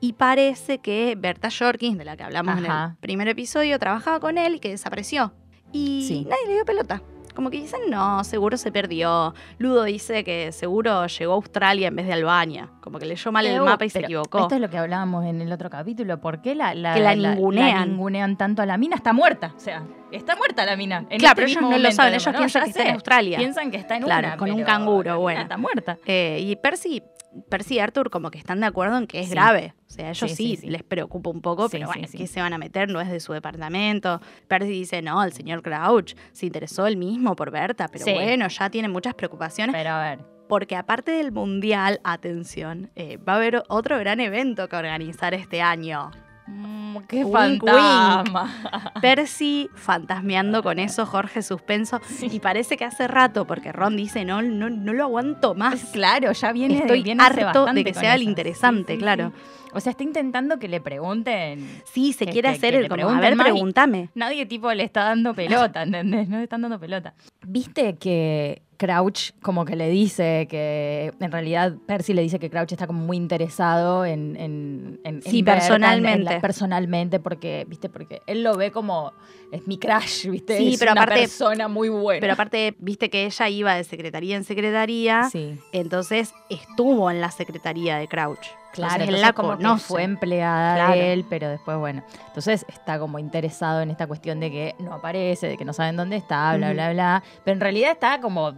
Y 0.00 0.14
parece 0.14 0.78
que 0.78 1.14
Berta 1.16 1.48
Jorkins, 1.56 1.96
de 1.96 2.04
la 2.04 2.16
que 2.16 2.24
hablamos 2.24 2.58
en 2.58 2.66
el 2.66 2.96
primer 3.00 3.28
episodio, 3.28 3.78
trabajaba 3.78 4.18
con 4.18 4.36
él 4.36 4.56
y 4.56 4.58
que 4.58 4.70
desapareció. 4.70 5.32
Y 5.72 6.26
nadie 6.28 6.46
le 6.48 6.52
dio 6.54 6.64
pelota. 6.64 7.00
Como 7.34 7.50
que 7.50 7.58
dicen, 7.58 7.80
no, 7.88 8.22
seguro 8.24 8.56
se 8.56 8.70
perdió. 8.72 9.34
Ludo 9.58 9.84
dice 9.84 10.22
que 10.24 10.52
seguro 10.52 11.06
llegó 11.06 11.32
a 11.32 11.36
Australia 11.36 11.88
en 11.88 11.96
vez 11.96 12.06
de 12.06 12.12
Albania. 12.12 12.68
Como 12.80 12.98
que 12.98 13.06
leyó 13.06 13.32
mal 13.32 13.46
el 13.46 13.60
mapa 13.62 13.84
y 13.84 13.90
se 13.90 14.00
equivocó. 14.00 14.40
Esto 14.40 14.56
es 14.56 14.60
lo 14.60 14.68
que 14.68 14.78
hablábamos 14.78 15.24
en 15.24 15.40
el 15.40 15.50
otro 15.52 15.70
capítulo. 15.70 16.20
¿Por 16.20 16.42
qué 16.42 16.54
la, 16.54 16.74
la, 16.74 16.94
Que 16.94 17.00
la 17.00 17.14
ningunean. 17.14 17.90
ningunean 17.90 18.36
tanto 18.36 18.60
a 18.62 18.66
la 18.66 18.76
mina? 18.76 18.96
Está 18.96 19.12
muerta. 19.12 19.52
O 19.56 19.60
sea, 19.60 19.82
está 20.10 20.36
muerta 20.36 20.64
la 20.66 20.76
mina. 20.76 21.06
En 21.08 21.18
claro, 21.18 21.32
este 21.32 21.34
pero 21.36 21.46
ellos 21.46 21.56
mismo 21.62 21.70
no 21.70 21.78
lo 21.78 21.92
saben, 21.92 22.14
ellos 22.14 22.26
¿no? 22.32 22.38
piensan 22.38 22.60
Ya 22.60 22.64
que 22.64 22.70
está 22.70 22.84
en. 22.88 22.94
Australia. 22.94 23.38
Piensan 23.38 23.70
que 23.70 23.76
está 23.78 23.96
en 23.96 24.02
Claro, 24.02 24.28
una. 24.28 24.36
con 24.36 24.50
un 24.50 24.62
canguro, 24.64 25.10
la 25.12 25.16
bueno. 25.16 25.40
Está 25.42 25.56
muerta. 25.56 25.98
Eh, 26.04 26.38
y 26.42 26.56
Percy, 26.56 27.02
Percy 27.48 27.76
y 27.76 27.78
Arthur 27.78 28.10
como 28.10 28.30
que 28.30 28.38
están 28.38 28.60
de 28.60 28.66
acuerdo 28.66 28.98
en 28.98 29.06
que 29.06 29.20
es 29.20 29.26
Sí. 29.28 29.32
grave. 29.32 29.74
O 29.88 29.90
sea, 29.90 30.10
ellos 30.10 30.30
Sí, 30.30 30.36
sí, 30.36 30.56
sí, 30.56 30.56
sí. 30.62 30.66
les 30.68 30.82
preocupa 30.82 31.30
un 31.30 31.40
poco, 31.40 31.68
pero 31.68 31.86
bueno. 31.86 32.06
¿qué 32.10 32.26
se 32.26 32.40
van 32.40 32.52
a 32.52 32.58
meter? 32.58 32.90
No 32.90 33.00
es 33.00 33.10
de 33.10 33.20
su 33.20 33.32
departamento. 33.32 34.20
Percy 34.48 34.70
dice, 34.70 35.02
no, 35.02 35.22
el 35.24 35.32
señor 35.32 35.62
Crouch 35.62 36.14
se 36.32 36.46
interesó 36.46 36.86
él 36.86 36.96
mismo 36.96 37.34
por 37.36 37.50
Berta, 37.50 37.88
pero 37.88 38.04
bueno, 38.04 38.48
ya 38.48 38.70
tiene 38.70 38.88
muchas 38.88 39.14
preocupaciones. 39.14 39.74
Pero 39.74 39.90
a 39.90 40.02
ver. 40.02 40.18
Porque 40.48 40.76
aparte 40.76 41.12
del 41.12 41.32
Mundial, 41.32 42.00
atención, 42.04 42.90
eh, 42.96 43.16
va 43.16 43.34
a 43.34 43.36
haber 43.36 43.62
otro 43.68 43.98
gran 43.98 44.20
evento 44.20 44.68
que 44.68 44.76
organizar 44.76 45.32
este 45.34 45.62
año. 45.62 46.10
Mm, 46.52 46.96
¡Qué 47.08 47.24
Wink, 47.24 47.64
fantasma! 47.64 48.92
Percy 49.02 49.68
fantasmeando 49.74 50.62
con 50.62 50.78
eso, 50.78 51.06
Jorge 51.06 51.42
suspenso. 51.42 52.00
Y 52.20 52.38
parece 52.40 52.76
que 52.76 52.84
hace 52.84 53.08
rato, 53.08 53.46
porque 53.46 53.72
Ron 53.72 53.96
dice, 53.96 54.24
no, 54.24 54.42
no, 54.42 54.70
no 54.70 54.92
lo 54.92 55.04
aguanto 55.04 55.54
más. 55.54 55.90
Claro, 55.92 56.32
ya 56.32 56.52
viene 56.52 56.78
Estoy 56.78 57.02
viene 57.02 57.22
hace 57.22 57.42
harto 57.42 57.66
de 57.66 57.84
que 57.84 57.94
sea 57.94 58.14
el 58.14 58.22
interesante, 58.22 58.96
claro. 58.98 59.32
O 59.74 59.80
sea, 59.80 59.90
está 59.92 60.04
intentando 60.04 60.58
que 60.58 60.68
le 60.68 60.80
pregunten. 60.82 61.82
Sí, 61.90 62.12
se 62.12 62.26
Que- 62.26 62.32
quiere 62.32 62.50
que- 62.50 62.56
hacer 62.56 62.72
que 62.74 62.80
el 62.80 62.88
como, 62.88 63.08
a 63.08 63.20
ver, 63.20 63.36
pregúntame. 63.38 64.10
Nadie 64.14 64.44
tipo 64.44 64.70
le 64.72 64.82
está 64.84 65.04
dando 65.04 65.34
pelota, 65.34 65.82
¿entendés? 65.84 66.28
No 66.28 66.36
le 66.36 66.42
están 66.44 66.60
dando 66.60 66.78
pelota. 66.78 67.14
¿Viste 67.46 67.96
que 67.96 68.60
Crouch 68.86 69.30
como 69.42 69.64
que 69.64 69.76
le 69.76 69.88
dice 69.88 70.48
que 70.50 71.12
en 71.20 71.30
realidad 71.30 71.74
Percy 71.86 72.14
le 72.14 72.22
dice 72.22 72.38
que 72.40 72.50
Crouch 72.50 72.72
está 72.72 72.86
como 72.88 72.98
muy 73.04 73.16
interesado 73.16 74.04
en, 74.04 74.34
en, 74.36 75.00
en- 75.04 75.22
Sí, 75.22 75.38
en- 75.38 75.44
personalmente. 75.44 76.34
la- 76.34 76.40
personalmente, 76.40 77.20
porque, 77.20 77.64
viste, 77.68 77.88
porque 77.88 78.22
él 78.26 78.42
lo 78.42 78.56
ve 78.56 78.72
como 78.72 79.12
es 79.52 79.66
mi 79.68 79.78
crush, 79.78 80.26
viste, 80.28 80.56
Sí, 80.58 80.72
es 80.74 80.78
pero 80.80 80.92
una 80.92 81.02
aparte- 81.02 81.20
persona 81.20 81.68
muy 81.68 81.88
buena. 81.90 82.20
Pero 82.20 82.32
aparte, 82.32 82.74
viste 82.78 83.08
que 83.10 83.26
ella 83.26 83.48
iba 83.48 83.74
de 83.76 83.84
secretaría 83.84 84.36
en 84.36 84.44
secretaría, 84.44 85.28
sí, 85.30 85.58
entonces 85.72 86.32
estuvo 86.50 87.10
en 87.10 87.20
la 87.20 87.30
secretaría 87.30 87.98
de 87.98 88.08
Crouch. 88.08 88.46
Claro, 88.72 88.94
Entonces, 89.04 89.20
la 89.20 89.32
como 89.32 89.56
conoce. 89.56 89.84
fue 89.84 90.02
empleada 90.02 90.74
Claro. 90.74 90.92
de 90.92 91.12
él, 91.12 91.24
pero 91.28 91.48
después 91.48 91.76
bueno, 91.78 92.02
entonces 92.26 92.64
está 92.68 92.98
como 92.98 93.18
interesado 93.18 93.80
en 93.82 93.90
esta 93.90 94.06
cuestión 94.06 94.40
de 94.40 94.50
que 94.50 94.74
no 94.78 94.94
aparece, 94.94 95.46
de 95.48 95.56
que 95.56 95.64
no 95.64 95.72
saben 95.72 95.96
dónde 95.96 96.16
está, 96.16 96.56
bla 96.56 96.72
bla 96.72 96.92
bla, 96.92 97.22
pero 97.44 97.54
en 97.54 97.60
realidad 97.60 97.92
está 97.92 98.20
como 98.20 98.54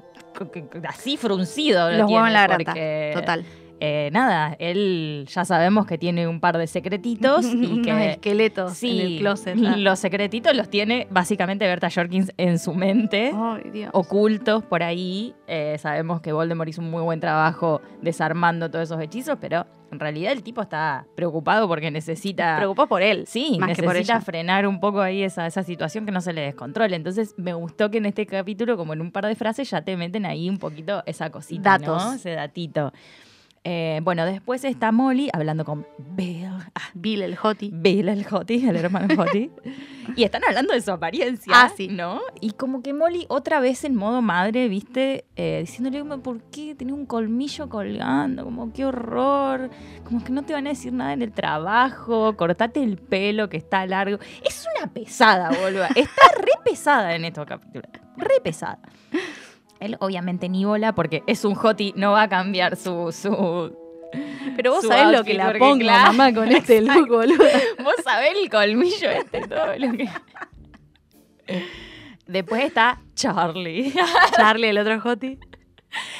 así 0.88 1.16
fruncido 1.16 1.90
lo 1.90 1.98
Los 1.98 2.10
huevos 2.10 2.24
tiene, 2.24 2.26
en 2.28 2.32
la 2.32 2.46
grata. 2.46 3.20
Total. 3.20 3.44
Eh, 3.80 4.08
nada, 4.12 4.56
él 4.58 5.26
ya 5.28 5.44
sabemos 5.44 5.86
que 5.86 5.98
tiene 5.98 6.28
un 6.28 6.40
par 6.40 6.58
de 6.58 6.66
secretitos 6.66 7.44
y 7.46 7.82
que 7.82 8.12
esqueletos 8.12 8.74
sí, 8.74 9.00
en 9.00 9.06
el 9.06 9.18
closet. 9.18 9.56
ah. 9.66 9.76
los 9.76 9.98
secretitos 9.98 10.54
los 10.54 10.68
tiene 10.68 11.06
básicamente 11.10 11.66
Berta 11.66 11.88
Jorkins 11.90 12.32
en 12.36 12.58
su 12.58 12.74
mente. 12.74 13.32
Dios. 13.72 13.90
Ocultos 13.92 14.64
por 14.64 14.82
ahí. 14.82 15.34
Eh, 15.46 15.76
sabemos 15.78 16.20
que 16.20 16.32
Voldemort 16.32 16.68
hizo 16.68 16.80
un 16.80 16.90
muy 16.90 17.02
buen 17.02 17.20
trabajo 17.20 17.82
desarmando 18.00 18.70
todos 18.70 18.84
esos 18.84 19.00
hechizos, 19.00 19.38
pero 19.40 19.66
en 19.90 20.00
realidad 20.00 20.32
el 20.32 20.42
tipo 20.42 20.62
está 20.62 21.06
preocupado 21.14 21.68
porque 21.68 21.90
necesita. 21.90 22.56
Preocupó 22.56 22.86
por 22.86 23.02
él. 23.02 23.24
Sí, 23.26 23.58
más 23.60 23.76
que 23.76 23.82
por 23.82 23.92
necesita 23.92 24.14
ella. 24.14 24.24
frenar 24.24 24.66
un 24.66 24.80
poco 24.80 25.00
ahí 25.00 25.22
esa, 25.22 25.46
esa 25.46 25.62
situación 25.62 26.04
que 26.04 26.12
no 26.12 26.20
se 26.20 26.32
le 26.32 26.40
descontrole. 26.42 26.96
Entonces 26.96 27.34
me 27.36 27.54
gustó 27.54 27.90
que 27.90 27.98
en 27.98 28.06
este 28.06 28.26
capítulo, 28.26 28.76
como 28.76 28.92
en 28.92 29.00
un 29.00 29.12
par 29.12 29.26
de 29.26 29.34
frases, 29.34 29.70
ya 29.70 29.82
te 29.82 29.96
meten 29.96 30.26
ahí 30.26 30.48
un 30.48 30.58
poquito 30.58 31.02
esa 31.06 31.30
cosita, 31.30 31.78
¿no? 31.78 31.92
Datos. 31.92 32.14
Ese 32.16 32.30
datito. 32.30 32.92
Eh, 33.66 34.00
bueno, 34.02 34.26
después 34.26 34.62
está 34.62 34.92
Molly 34.92 35.30
hablando 35.32 35.64
con 35.64 35.86
Bill. 35.96 36.44
Ah, 36.74 36.90
Bill, 36.92 37.22
el 37.22 37.36
Hoti. 37.42 37.70
Bill, 37.72 38.10
el 38.10 38.24
Joti, 38.24 38.68
el 38.68 38.76
hermano 38.76 39.16
Joti. 39.16 39.50
y 40.16 40.24
están 40.24 40.42
hablando 40.46 40.74
de 40.74 40.82
su 40.82 40.92
apariencia. 40.92 41.50
Ah, 41.56 41.70
sí. 41.74 41.88
¿No? 41.88 42.20
Y 42.42 42.50
como 42.52 42.82
que 42.82 42.92
Molly 42.92 43.24
otra 43.28 43.60
vez 43.60 43.84
en 43.84 43.94
modo 43.96 44.20
madre, 44.20 44.68
¿viste? 44.68 45.24
Eh, 45.36 45.60
diciéndole, 45.62 46.00
como, 46.00 46.22
¿por 46.22 46.42
qué 46.50 46.74
tenés 46.74 46.92
un 46.92 47.06
colmillo 47.06 47.70
colgando? 47.70 48.44
Como, 48.44 48.70
qué 48.70 48.84
horror. 48.84 49.70
Como 50.04 50.22
que 50.22 50.30
no 50.30 50.42
te 50.42 50.52
van 50.52 50.66
a 50.66 50.70
decir 50.70 50.92
nada 50.92 51.14
en 51.14 51.22
el 51.22 51.32
trabajo. 51.32 52.36
Cortate 52.36 52.82
el 52.82 52.98
pelo 52.98 53.48
que 53.48 53.56
está 53.56 53.86
largo. 53.86 54.18
Es 54.44 54.66
una 54.76 54.92
pesada, 54.92 55.48
boluda. 55.48 55.86
Está 55.94 56.22
re 56.36 56.52
pesada 56.62 57.14
en 57.14 57.24
estos 57.24 57.46
capítulos. 57.46 57.88
Re 58.18 58.40
pesada. 58.42 58.78
Él 59.84 59.96
obviamente 60.00 60.48
ni 60.48 60.64
bola 60.64 60.94
porque 60.94 61.22
es 61.26 61.44
un 61.44 61.54
Joti, 61.54 61.92
no 61.96 62.12
va 62.12 62.22
a 62.22 62.28
cambiar 62.28 62.76
su, 62.76 63.12
su, 63.12 63.76
Pero 64.56 64.72
vos 64.72 64.86
sabés 64.86 65.16
lo 65.16 65.24
que 65.24 65.34
la 65.34 65.52
pongo, 65.58 65.78
claro, 65.80 66.12
mamá, 66.12 66.32
con 66.32 66.50
este 66.50 66.80
look, 66.80 67.08
boludo. 67.08 67.44
Vos 67.84 67.94
sabés 68.02 68.32
el 68.42 68.48
colmillo 68.48 69.10
este, 69.10 69.46
todo 69.46 69.76
lo 69.78 69.92
que... 69.92 70.08
Después 72.26 72.64
está 72.64 73.00
Charlie. 73.14 73.92
Charlie, 74.36 74.68
el 74.68 74.78
otro 74.78 74.98
Joti. 75.00 75.38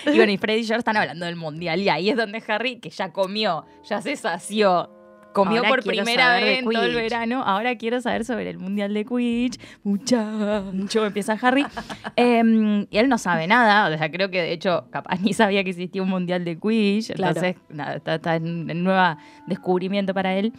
Y 0.07 0.17
bueno, 0.17 0.31
y 0.31 0.37
Freddy 0.37 0.61
y 0.61 0.65
George 0.65 0.81
están 0.81 0.97
hablando 0.97 1.25
del 1.25 1.37
mundial. 1.37 1.81
Y 1.81 1.89
ahí 1.89 2.11
es 2.11 2.17
donde 2.17 2.43
Harry, 2.47 2.79
que 2.79 2.91
ya 2.91 3.13
comió, 3.13 3.65
ya 3.89 4.03
se 4.03 4.15
sació, 4.17 4.94
comió 5.35 5.59
Ahora 5.59 5.69
por 5.69 5.83
primera 5.85 6.35
vez 6.37 6.61
en 6.61 6.65
todo 6.65 6.83
el 6.85 6.95
verano. 6.95 7.43
Ahora 7.45 7.77
quiero 7.77 8.01
saber 8.01 8.25
sobre 8.25 8.49
el 8.49 8.57
mundial 8.59 8.95
de 8.95 9.05
Quidditch. 9.05 9.61
Muchacho, 9.83 11.05
empieza 11.05 11.39
Harry. 11.43 11.67
Em, 12.17 12.87
y 12.91 12.97
él 12.99 13.09
no 13.09 13.19
sabe 13.19 13.47
nada. 13.47 13.95
O 13.95 13.99
sea, 13.99 14.11
creo 14.11 14.31
que 14.31 14.41
de 14.41 14.53
hecho, 14.53 14.87
capaz 14.91 15.21
ni 15.21 15.35
sabía 15.35 15.63
que 15.65 15.71
existía 15.71 16.03
un 16.03 16.09
mundial 16.09 16.45
de 16.45 16.59
Quidditch. 16.59 17.13
Claro. 17.13 17.37
Entonces, 17.37 17.57
nada, 17.69 17.97
está, 17.97 18.15
está 18.15 18.37
en, 18.37 18.71
en 18.71 18.83
nueva 18.83 19.19
descubrimiento 19.47 20.15
para 20.15 20.35
él. 20.37 20.53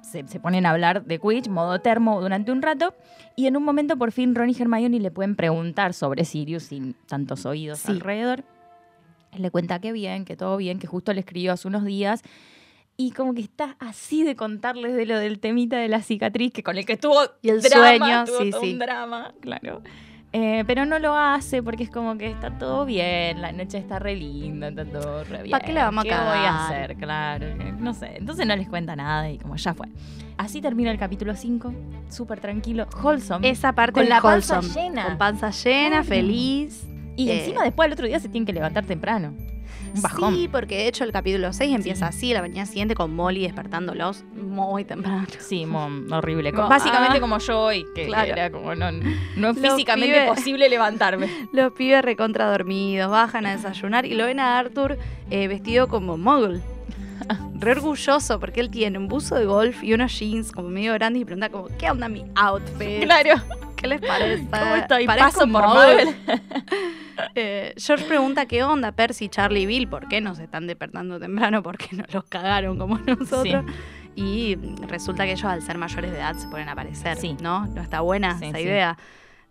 Se, 0.00 0.26
se 0.26 0.40
ponen 0.40 0.64
a 0.64 0.70
hablar 0.70 1.04
de 1.04 1.18
Quidditch, 1.18 1.48
modo 1.48 1.78
termo, 1.80 2.20
durante 2.22 2.50
un 2.52 2.62
rato. 2.62 2.94
Y 3.36 3.46
en 3.46 3.56
un 3.56 3.64
momento, 3.64 3.96
por 3.98 4.12
fin, 4.12 4.34
Ron 4.34 4.48
y 4.50 4.56
Hermione 4.58 4.98
le 4.98 5.10
pueden 5.10 5.36
preguntar 5.36 5.92
sobre 5.92 6.24
Sirius 6.24 6.64
sin 6.64 6.94
tantos 7.06 7.44
oídos 7.44 7.80
Sí. 7.80 7.92
alrededor. 7.92 8.44
Él 9.32 9.42
le 9.42 9.50
cuenta 9.50 9.78
que 9.80 9.92
bien, 9.92 10.24
que 10.24 10.36
todo 10.36 10.56
bien, 10.56 10.78
que 10.78 10.86
justo 10.86 11.12
le 11.12 11.20
escribió 11.20 11.52
hace 11.52 11.68
unos 11.68 11.84
días. 11.84 12.22
Y 13.00 13.12
como 13.12 13.32
que 13.32 13.40
está 13.40 13.76
así 13.78 14.24
de 14.24 14.36
contarles 14.36 14.94
de 14.94 15.06
lo 15.06 15.18
del 15.18 15.40
temita 15.40 15.78
de 15.78 15.88
la 15.88 16.02
cicatriz, 16.02 16.52
que 16.52 16.62
con 16.62 16.76
el 16.76 16.84
que 16.84 16.92
estuvo 16.92 17.18
Y 17.40 17.48
el 17.48 17.62
drama, 17.62 17.86
sueño, 17.86 18.24
tuvo 18.26 18.42
sí, 18.42 18.50
todo 18.50 18.60
sí. 18.60 18.72
un 18.74 18.78
drama, 18.78 19.34
claro. 19.40 19.82
Eh, 20.34 20.64
pero 20.66 20.84
no 20.84 20.98
lo 20.98 21.16
hace 21.16 21.62
porque 21.62 21.84
es 21.84 21.88
como 21.88 22.18
que 22.18 22.26
está 22.30 22.58
todo 22.58 22.84
bien, 22.84 23.40
la 23.40 23.52
noche 23.52 23.78
está 23.78 23.98
re 23.98 24.16
linda, 24.16 24.68
está 24.68 24.84
todo 24.84 25.24
re 25.24 25.44
bien. 25.44 25.50
¿Pa' 25.50 25.60
qué 25.60 25.72
la 25.72 25.84
vamos 25.84 26.04
a 26.04 26.08
¿Qué 26.08 26.14
voy 26.14 26.44
a 26.44 26.66
hacer? 26.66 26.96
Claro, 26.96 27.46
no 27.78 27.94
sé. 27.94 28.18
Entonces 28.18 28.46
no 28.46 28.54
les 28.54 28.68
cuenta 28.68 28.94
nada 28.94 29.30
y 29.30 29.38
como 29.38 29.56
ya 29.56 29.72
fue. 29.72 29.86
Así 30.36 30.60
termina 30.60 30.90
el 30.90 30.98
capítulo 30.98 31.34
5, 31.34 31.72
súper 32.10 32.38
tranquilo, 32.38 32.86
wholesome. 33.02 33.48
Esa 33.48 33.72
parte 33.72 34.00
Con 34.00 34.10
la 34.10 34.20
panza 34.20 34.60
llena. 34.60 35.06
Con 35.06 35.16
panza 35.16 35.48
llena, 35.48 36.04
feliz. 36.04 36.86
y 37.16 37.30
eh, 37.30 37.38
encima 37.38 37.64
después 37.64 37.86
al 37.86 37.94
otro 37.94 38.06
día 38.06 38.20
se 38.20 38.28
tienen 38.28 38.44
que 38.44 38.52
levantar 38.52 38.84
temprano. 38.84 39.32
Un 39.94 40.02
bajón. 40.02 40.34
Sí, 40.34 40.48
porque 40.48 40.76
de 40.76 40.88
hecho 40.88 41.04
el 41.04 41.12
capítulo 41.12 41.52
6 41.52 41.74
empieza 41.74 42.06
así, 42.06 42.32
la 42.32 42.40
mañana 42.42 42.66
siguiente 42.66 42.94
con 42.94 43.14
Molly 43.14 43.42
despertándolos 43.42 44.24
muy 44.34 44.84
temprano. 44.84 45.26
Sí, 45.38 45.66
mo- 45.66 45.88
horrible. 46.14 46.52
Como, 46.52 46.68
Básicamente 46.68 47.18
ah, 47.18 47.20
como 47.20 47.38
yo 47.38 47.60
hoy, 47.60 47.84
que 47.94 48.06
claro. 48.06 48.32
era 48.32 48.50
como 48.50 48.74
no, 48.74 48.90
no 49.36 49.54
físicamente 49.54 50.16
pibes- 50.26 50.28
posible 50.34 50.68
levantarme. 50.68 51.28
Los 51.52 51.72
pibes 51.72 52.02
recontra 52.02 52.50
dormidos, 52.50 53.10
bajan 53.10 53.46
a 53.46 53.56
desayunar 53.56 54.06
y 54.06 54.14
lo 54.14 54.26
ven 54.26 54.40
a 54.40 54.58
Arthur 54.58 54.98
eh, 55.30 55.48
vestido 55.48 55.88
como 55.88 56.16
muggle. 56.16 56.60
Re 57.60 57.72
orgulloso 57.72 58.40
porque 58.40 58.60
él 58.60 58.70
tiene 58.70 58.96
un 58.98 59.06
buzo 59.08 59.34
de 59.36 59.44
golf 59.44 59.82
y 59.84 59.92
unos 59.92 60.18
jeans 60.18 60.50
como 60.52 60.68
medio 60.68 60.94
grandes 60.94 61.22
y 61.22 61.24
pregunta 61.24 61.48
como, 61.50 61.68
¿qué 61.78 61.90
onda 61.90 62.08
mi 62.08 62.24
outfit? 62.34 63.02
Claro. 63.02 63.34
¿Qué 63.80 63.86
les 63.88 64.00
parece? 64.00 64.46
¿Cómo 64.50 64.74
estoy? 64.76 65.06
¿Parezco 65.06 65.40
Paso 65.40 65.52
por 65.52 65.66
muggle?" 65.68 66.04
Muggle. 66.26 66.40
Eh, 67.34 67.74
George 67.76 68.04
pregunta 68.06 68.46
qué 68.46 68.62
onda 68.62 68.92
Percy, 68.92 69.28
Charlie 69.28 69.60
y 69.62 69.66
Bill, 69.66 69.88
¿por 69.88 70.08
qué 70.08 70.20
nos 70.20 70.38
están 70.38 70.66
despertando 70.66 71.18
temprano? 71.20 71.62
¿Por 71.62 71.76
qué 71.78 71.96
no 71.96 72.04
los 72.12 72.24
cagaron 72.24 72.78
como 72.78 72.98
nosotros? 72.98 73.64
Y 74.16 74.56
resulta 74.88 75.24
que 75.24 75.32
ellos 75.32 75.44
al 75.44 75.62
ser 75.62 75.78
mayores 75.78 76.10
de 76.12 76.18
edad 76.18 76.34
se 76.34 76.48
ponen 76.48 76.68
a 76.68 76.72
aparecer, 76.72 77.16
Sí. 77.16 77.36
¿no? 77.40 77.66
No 77.66 77.82
está 77.82 78.00
buena 78.00 78.38
Sí, 78.38 78.46
esa 78.46 78.60
idea. 78.60 78.98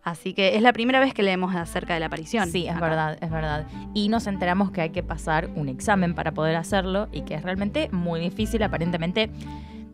Así 0.04 0.34
que 0.34 0.56
es 0.56 0.62
la 0.62 0.74
primera 0.74 1.00
vez 1.00 1.14
que 1.14 1.24
leemos 1.24 1.54
acerca 1.56 1.94
de 1.94 2.00
la 2.00 2.06
aparición. 2.08 2.50
Sí, 2.50 2.66
es 2.68 2.72
acá. 2.76 2.82
verdad, 2.88 3.18
es 3.22 3.30
verdad. 3.30 3.68
Y 3.94 4.10
nos 4.10 4.28
enteramos 4.28 4.72
que 4.72 4.82
hay 4.82 4.90
que 4.92 5.04
pasar 5.04 5.50
un 5.56 5.70
examen 5.70 6.16
para 6.16 6.32
poder 6.32 6.56
hacerlo 6.56 7.08
y 7.12 7.22
que 7.22 7.36
es 7.36 7.44
realmente 7.44 7.90
muy 7.92 8.20
difícil. 8.20 8.64
Aparentemente 8.64 9.30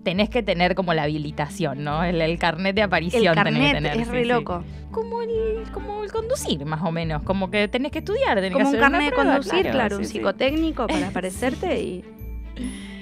tenés 0.06 0.30
que 0.30 0.42
tener 0.42 0.74
como 0.76 0.94
la 0.94 1.04
habilitación, 1.04 1.84
¿no? 1.84 2.02
El, 2.06 2.22
el 2.22 2.40
carnet 2.40 2.74
de 2.76 2.84
aparición 2.84 3.26
El 3.26 3.44
tenés 3.44 3.44
que 3.44 3.44
carnet 3.74 3.74
tener. 3.74 3.98
es 4.00 4.08
re 4.08 4.22
sí. 4.24 4.30
loco. 4.30 4.64
Como 4.92 5.22
el, 5.22 5.64
como 5.74 6.02
el 6.06 6.12
conducir, 6.14 6.64
más 6.66 6.82
o 6.84 6.92
menos. 6.94 7.24
Como 7.24 7.52
que 7.52 7.68
tenés 7.68 7.92
que 7.92 8.00
estudiar, 8.00 8.36
tenés 8.38 8.54
Como 8.54 8.64
que 8.64 8.70
un 8.70 8.76
hacer 8.76 8.80
una 8.80 8.90
carnet 8.92 9.10
de 9.10 9.16
conducir, 9.16 9.72
claro, 9.72 9.98
un 9.98 10.06
psicotécnico 10.06 10.88
para 10.88 11.08
aparecerte 11.10 11.82
y, 11.82 12.06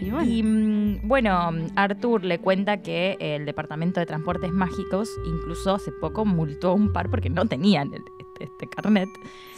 y 0.01 0.09
bueno. 0.09 0.27
Y 0.31 0.41
mm, 0.41 1.07
bueno, 1.07 1.51
Arthur 1.75 2.23
le 2.23 2.39
cuenta 2.39 2.81
que 2.81 3.17
el 3.19 3.45
Departamento 3.45 3.99
de 3.99 4.07
Transportes 4.07 4.51
Mágicos 4.51 5.09
incluso 5.27 5.75
hace 5.75 5.91
poco 6.01 6.25
multó 6.25 6.69
a 6.71 6.73
un 6.73 6.91
par 6.91 7.09
porque 7.11 7.29
no 7.29 7.45
tenían 7.45 7.93
el- 7.93 8.03
este, 8.19 8.45
este 8.45 8.67
carnet. 8.67 9.09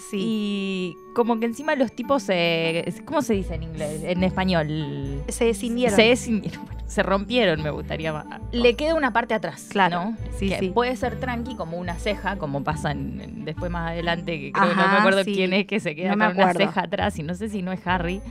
Sí. 0.09 0.17
Y 0.19 0.97
como 1.13 1.39
que 1.39 1.45
encima 1.45 1.75
los 1.75 1.91
tipos 1.93 2.23
se... 2.23 2.93
¿Cómo 3.05 3.21
se 3.21 3.33
dice 3.33 3.55
en 3.55 3.63
inglés? 3.63 4.01
En 4.03 4.23
español. 4.23 5.21
se 5.27 5.45
descindieron. 5.45 5.95
Se 5.95 6.03
descindieron. 6.03 6.65
Bueno, 6.75 6.79
se 6.91 7.01
rompieron, 7.03 7.63
me 7.63 7.71
gustaría 7.71 8.13
más. 8.13 8.25
Le 8.51 8.75
queda 8.75 8.93
una 8.93 9.11
parte 9.11 9.33
atrás, 9.33 9.67
Claro, 9.71 10.11
¿no? 10.11 10.17
sí, 10.37 10.49
que 10.49 10.59
sí. 10.59 10.69
puede 10.69 10.95
ser 10.95 11.19
tranqui 11.19 11.55
como 11.55 11.77
una 11.77 11.95
ceja, 11.95 12.37
como 12.37 12.63
pasa 12.63 12.91
en- 12.91 13.43
después 13.43 13.71
más 13.71 13.89
adelante, 13.91 14.39
que 14.39 14.51
creo 14.51 14.69
que 14.69 14.75
no 14.75 14.87
me 14.87 14.97
acuerdo 14.97 15.23
sí. 15.23 15.33
quién 15.33 15.53
es 15.53 15.65
que 15.65 15.79
se 15.79 15.95
queda 15.95 16.15
No 16.15 16.27
con 16.27 16.37
una 16.43 16.53
ceja 16.53 16.81
atrás 16.83 17.17
y 17.17 17.23
no 17.23 17.33
sé 17.33 17.49
si 17.49 17.63
no 17.63 17.71
es 17.71 17.85
Harry. 17.87 18.21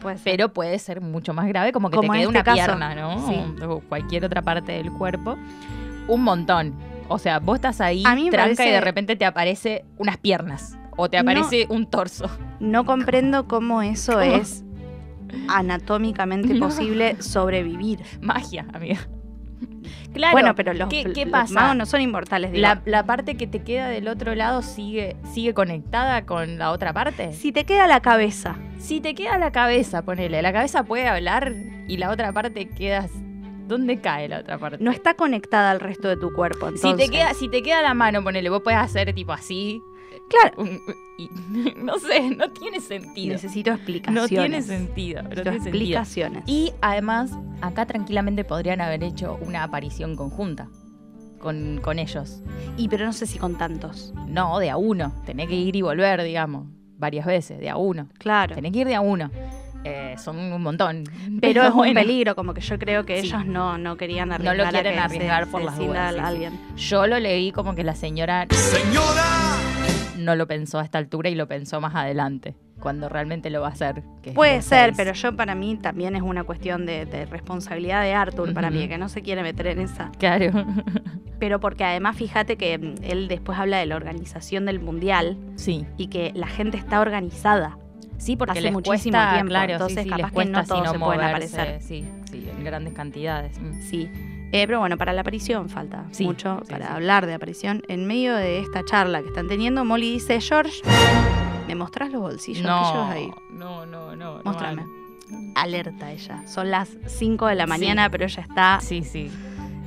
Puede. 0.00 0.18
Pero 0.22 0.52
puede 0.52 0.78
ser 0.78 1.00
mucho 1.00 1.34
más 1.34 1.48
grave, 1.48 1.72
como 1.72 1.90
que 1.90 1.96
Como 1.96 2.12
te 2.12 2.18
quede 2.18 2.22
este 2.26 2.30
una 2.30 2.44
caso. 2.44 2.54
pierna, 2.56 2.94
¿no? 2.94 3.28
Sí. 3.28 3.64
O 3.66 3.80
cualquier 3.80 4.24
otra 4.24 4.42
parte 4.42 4.70
del 4.72 4.92
cuerpo. 4.92 5.36
Un 6.06 6.22
montón. 6.22 6.72
O 7.08 7.18
sea, 7.18 7.40
vos 7.40 7.56
estás 7.56 7.80
ahí, 7.80 8.02
A 8.06 8.14
mí 8.14 8.26
me 8.26 8.30
tranca, 8.30 8.64
y 8.64 8.70
de 8.70 8.80
repente 8.80 9.16
te 9.16 9.24
aparece 9.24 9.84
unas 9.98 10.18
piernas. 10.18 10.76
O 10.96 11.08
te 11.10 11.16
No. 11.16 11.22
aparece 11.22 11.66
un 11.68 11.86
torso. 11.86 12.30
No 12.60 12.84
comprendo 12.84 13.46
cómo 13.48 13.82
eso 13.82 14.12
¿Cómo? 14.12 14.22
es 14.24 14.64
anatómicamente 15.48 16.54
No. 16.54 16.66
posible 16.66 17.16
sobrevivir. 17.20 18.00
Magia, 18.20 18.66
amiga. 18.72 19.00
Claro. 20.12 20.32
bueno, 20.32 20.54
pero 20.54 20.72
los, 20.74 20.88
¿qué, 20.88 21.12
qué 21.12 21.24
los 21.24 21.32
pasa? 21.32 21.54
magos 21.54 21.76
no 21.76 21.86
son 21.86 22.00
inmortales, 22.00 22.56
la, 22.56 22.82
la 22.84 23.04
parte 23.04 23.36
que 23.36 23.48
te 23.48 23.62
queda 23.64 23.88
del 23.88 24.06
otro 24.06 24.36
lado 24.36 24.62
sigue, 24.62 25.16
sigue 25.32 25.54
conectada 25.54 26.24
con 26.24 26.56
la 26.56 26.70
otra 26.70 26.92
parte. 26.92 27.32
Si 27.32 27.50
te 27.50 27.64
queda 27.64 27.88
la 27.88 27.98
cabeza, 28.00 28.54
Si 28.78 29.00
te 29.00 29.14
queda 29.16 29.38
la 29.38 29.50
cabeza, 29.50 30.02
ponele, 30.04 30.40
la 30.40 30.52
cabeza 30.52 30.84
puede 30.84 31.08
hablar 31.08 31.52
y 31.88 31.96
la 31.96 32.10
otra 32.10 32.32
parte 32.32 32.68
queda. 32.68 33.08
¿Dónde 33.66 33.98
cae 34.00 34.28
la 34.28 34.38
otra 34.40 34.56
parte? 34.58 34.78
no 34.84 34.92
está 34.92 35.14
conectada 35.14 35.72
al 35.72 35.80
resto 35.80 36.06
de 36.06 36.16
tu 36.16 36.32
cuerpo. 36.32 36.68
si 36.68 36.74
Entonces. 36.86 37.10
te 37.10 37.16
queda, 37.16 37.34
si 37.34 37.48
te 37.48 37.62
queda 37.62 37.82
la 37.82 37.94
mano, 37.94 38.22
ponele, 38.22 38.50
vos 38.50 38.60
puedes 38.62 38.78
hacer 38.78 39.12
tipo 39.14 39.32
así. 39.32 39.80
Claro, 40.28 40.62
un- 40.62 40.80
y- 41.18 41.28
no 41.76 41.98
sé, 41.98 42.30
no 42.30 42.50
tiene 42.50 42.80
sentido. 42.80 43.32
necesito 43.34 43.70
No 43.70 43.76
explicaciones. 43.76 44.28
tiene 44.28 44.62
sentido. 44.62 45.22
No 45.22 45.28
tiene 45.30 45.44
sentido. 45.44 45.68
explicaciones. 45.68 46.42
Y 46.46 46.72
además, 46.80 47.30
acá 47.60 47.86
tranquilamente 47.86 48.44
podrían 48.44 48.80
haber 48.80 49.04
hecho 49.04 49.38
una 49.42 49.62
aparición 49.62 50.16
conjunta 50.16 50.68
con, 51.38 51.78
con 51.82 51.98
ellos. 51.98 52.42
Y 52.76 52.88
pero 52.88 53.04
no 53.04 53.12
sé 53.12 53.26
si 53.26 53.38
con 53.38 53.56
tantos. 53.58 54.12
No, 54.26 54.58
de 54.58 54.70
a 54.70 54.76
uno. 54.76 55.12
Tenés 55.26 55.48
que 55.48 55.54
ir 55.56 55.76
y 55.76 55.82
volver, 55.82 56.22
digamos, 56.22 56.66
varias 56.96 57.26
veces, 57.26 57.60
de 57.60 57.68
a 57.68 57.76
uno. 57.76 58.08
Claro. 58.18 58.54
Tenés 58.54 58.72
que 58.72 58.78
ir 58.80 58.86
de 58.86 58.94
a 58.94 59.00
uno. 59.02 59.30
Eh, 59.86 60.14
son 60.16 60.38
un 60.38 60.62
montón. 60.62 61.04
Pero 61.42 61.62
es 61.62 61.68
un 61.68 61.76
bueno, 61.76 62.00
peligro, 62.00 62.34
como 62.34 62.54
que 62.54 62.62
yo 62.62 62.78
creo 62.78 63.04
que 63.04 63.20
Sí. 63.20 63.26
ellos 63.26 63.44
no, 63.44 63.76
no 63.76 63.98
querían 63.98 64.30
lo 64.30 64.34
arriesgar. 64.36 64.66
a 64.66 64.70
quieren 64.70 64.92
que 64.94 64.98
se- 64.98 65.04
arriesgar 65.04 65.46
por 65.48 65.60
se 65.60 65.66
las 65.66 65.76
dudas, 65.78 65.98
a 65.98 66.08
sí, 66.08 66.14
sí. 66.18 66.24
alguien. 66.24 66.60
Yo 66.76 67.06
lo 67.06 67.18
leí 67.20 67.52
como 67.52 67.74
que 67.74 67.84
la 67.84 67.94
señora 67.94 68.46
¡Señora! 68.50 69.53
No 70.16 70.36
lo 70.36 70.46
pensó 70.46 70.78
a 70.78 70.84
esta 70.84 70.98
altura 70.98 71.28
y 71.30 71.34
lo 71.34 71.46
pensó 71.48 71.80
más 71.80 71.94
adelante, 71.94 72.54
cuando 72.80 73.08
realmente 73.08 73.50
lo 73.50 73.60
va 73.60 73.68
a 73.68 73.70
hacer. 73.70 74.02
que 74.22 74.32
Puede 74.32 74.62
ser, 74.62 74.86
seis. 74.86 74.96
pero 74.96 75.12
yo 75.12 75.36
para 75.36 75.54
mí 75.54 75.76
también 75.76 76.16
es 76.16 76.22
una 76.22 76.44
cuestión 76.44 76.86
de, 76.86 77.06
de 77.06 77.26
responsabilidad 77.26 78.02
de 78.02 78.14
Arthur, 78.14 78.52
para 78.54 78.70
mí, 78.70 78.88
que 78.88 78.98
no 78.98 79.08
se 79.08 79.22
quiere 79.22 79.42
meter 79.42 79.68
en 79.68 79.80
esa. 79.80 80.10
Claro. 80.18 80.52
Pero 81.38 81.60
porque 81.60 81.84
además 81.84 82.16
fíjate 82.16 82.56
que 82.56 82.78
mm, 82.78 82.94
él 83.02 83.28
después 83.28 83.58
habla 83.58 83.78
de 83.78 83.86
la 83.86 83.96
organización 83.96 84.66
del 84.66 84.80
mundial 84.80 85.36
sí. 85.56 85.84
y 85.96 86.06
que 86.06 86.32
la 86.34 86.46
gente 86.46 86.78
está 86.78 87.00
organizada. 87.00 87.76
Sí, 88.16 88.36
porque 88.36 88.52
Hace 88.52 88.60
les 88.62 88.72
muchísimo 88.72 89.12
cuesta, 89.18 89.34
tiempo, 89.34 89.50
claro, 89.50 89.72
entonces 89.72 89.98
sí, 89.98 90.04
sí, 90.04 90.10
capaz 90.10 90.32
les 90.32 90.46
que 90.46 90.52
no 90.52 90.64
todos 90.64 90.84
no 90.84 90.92
se 90.92 90.98
pueden 90.98 91.20
aparecer. 91.20 91.82
Sí, 91.82 92.04
sí, 92.30 92.48
en 92.56 92.64
grandes 92.64 92.94
cantidades. 92.94 93.60
Mm. 93.60 93.80
Sí. 93.82 94.08
Eh, 94.56 94.66
pero 94.68 94.78
bueno, 94.78 94.96
para 94.96 95.12
la 95.12 95.22
aparición 95.22 95.68
falta 95.68 96.04
Sí, 96.12 96.24
mucho 96.24 96.60
sí, 96.64 96.70
para 96.70 96.86
sí. 96.86 96.92
hablar 96.94 97.26
de 97.26 97.34
aparición. 97.34 97.82
En 97.88 98.06
medio 98.06 98.36
de 98.36 98.60
esta 98.60 98.84
charla 98.84 99.20
que 99.20 99.26
están 99.28 99.48
teniendo, 99.48 99.84
Molly 99.84 100.12
dice, 100.12 100.40
George, 100.40 100.80
¿me 101.66 101.74
mostrás 101.74 102.12
los 102.12 102.20
bolsillos 102.22 102.62
que 102.62 102.68
llevas 102.92 103.10
ahí? 103.10 103.28
no, 103.50 103.84
no, 103.84 104.14
no. 104.14 104.36
no, 104.36 104.42
Mostrame. 104.44 104.84
Alerta 105.56 106.12
ella. 106.12 106.46
Son 106.46 106.70
las 106.70 106.88
5 107.06 107.46
de 107.48 107.54
la 107.56 107.66
mañana, 107.66 108.08
pero 108.10 108.24
ella 108.26 108.42
está... 108.42 108.78
Sí, 108.80 109.02
sí. 109.02 109.28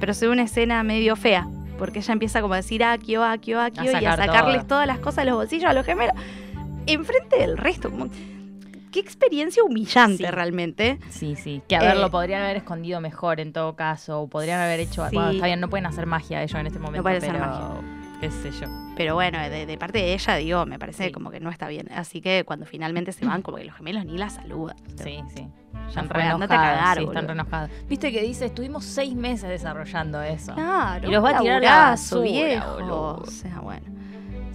Pero 0.01 0.13
se 0.13 0.25
ve 0.27 0.33
una 0.33 0.43
escena 0.43 0.83
medio 0.83 1.15
fea, 1.15 1.47
porque 1.77 1.99
ella 1.99 2.11
empieza 2.11 2.41
como 2.41 2.53
a 2.53 2.57
decir 2.57 2.83
Akio, 2.83 3.23
Akio, 3.23 3.61
Akio, 3.61 3.85
y 3.85 3.87
a 3.87 3.91
sacar 4.15 4.17
sacarles 4.17 4.57
todo. 4.57 4.67
todas 4.67 4.87
las 4.87 4.99
cosas 4.99 5.23
de 5.23 5.29
los 5.31 5.35
bolsillos 5.39 5.69
a 5.69 5.73
los 5.73 5.85
gemelos. 5.85 6.15
Enfrente 6.87 7.37
del 7.37 7.57
resto. 7.57 7.89
como- 7.89 8.09
Qué 8.91 8.99
experiencia 8.99 9.63
humillante 9.63 10.25
Sí. 10.25 10.31
realmente. 10.31 10.99
Sí, 11.09 11.35
sí. 11.35 11.61
Que 11.67 11.75
a 11.75 11.79
ver, 11.81 11.97
Eh, 11.97 11.99
lo 11.99 12.09
podrían 12.11 12.41
haber 12.43 12.57
escondido 12.57 13.01
mejor 13.01 13.39
en 13.39 13.53
todo 13.53 13.75
caso. 13.75 14.21
O 14.21 14.27
podrían 14.27 14.59
haber 14.61 14.79
hecho. 14.79 15.07
Sí. 15.09 15.15
Bueno, 15.15 15.31
está 15.31 15.45
bien, 15.45 15.59
no 15.59 15.69
pueden 15.69 15.85
hacer 15.85 16.05
magia 16.05 16.41
ellos 16.43 16.59
en 16.59 16.67
este 16.67 16.79
momento. 16.79 17.03
pueden 17.03 17.17
hacer 17.17 17.31
pero, 17.33 17.45
magia. 17.45 17.81
qué 18.21 18.31
sé 18.31 18.51
yo. 18.51 18.67
Pero 18.95 19.13
bueno, 19.15 19.39
de, 19.49 19.65
de 19.65 19.77
parte 19.77 19.99
de 19.99 20.13
ella, 20.13 20.35
digo, 20.35 20.65
me 20.65 20.79
parece 20.79 21.05
Sí. 21.07 21.11
como 21.11 21.29
que 21.31 21.39
no 21.39 21.49
está 21.51 21.67
bien. 21.67 21.87
Así 21.93 22.21
que 22.21 22.43
cuando 22.45 22.65
finalmente 22.65 23.11
se 23.11 23.25
van, 23.25 23.41
como 23.41 23.57
que 23.57 23.65
los 23.65 23.75
gemelos 23.75 24.05
ni 24.05 24.17
la 24.17 24.29
saludan. 24.29 24.75
Sí, 24.95 25.19
sí. 25.35 25.47
Ya 25.73 25.87
Están 25.89 26.07
fue, 26.07 26.17
re 26.17 26.23
andate 26.23 26.53
a 26.53 26.55
enojadas, 26.57 26.79
cagar, 26.79 26.97
sí, 26.97 27.03
están 27.03 27.13
boludo. 27.13 27.27
re 27.27 27.33
enojadas. 27.33 27.71
Viste 27.87 28.11
que 28.11 28.21
dice, 28.23 28.45
estuvimos 28.47 28.83
seis 28.85 29.13
meses 29.15 29.47
desarrollando 29.49 30.21
eso. 30.23 30.53
Claro. 30.55 31.07
Y 31.07 31.11
los 31.11 31.23
va 31.23 31.37
a 31.37 31.39
tirar 31.39 31.63
a 31.65 31.89
basura, 31.91 32.21
viejo. 32.23 32.73
boludo. 32.73 33.15
O 33.21 33.25
sea, 33.27 33.59
bueno. 33.59 33.85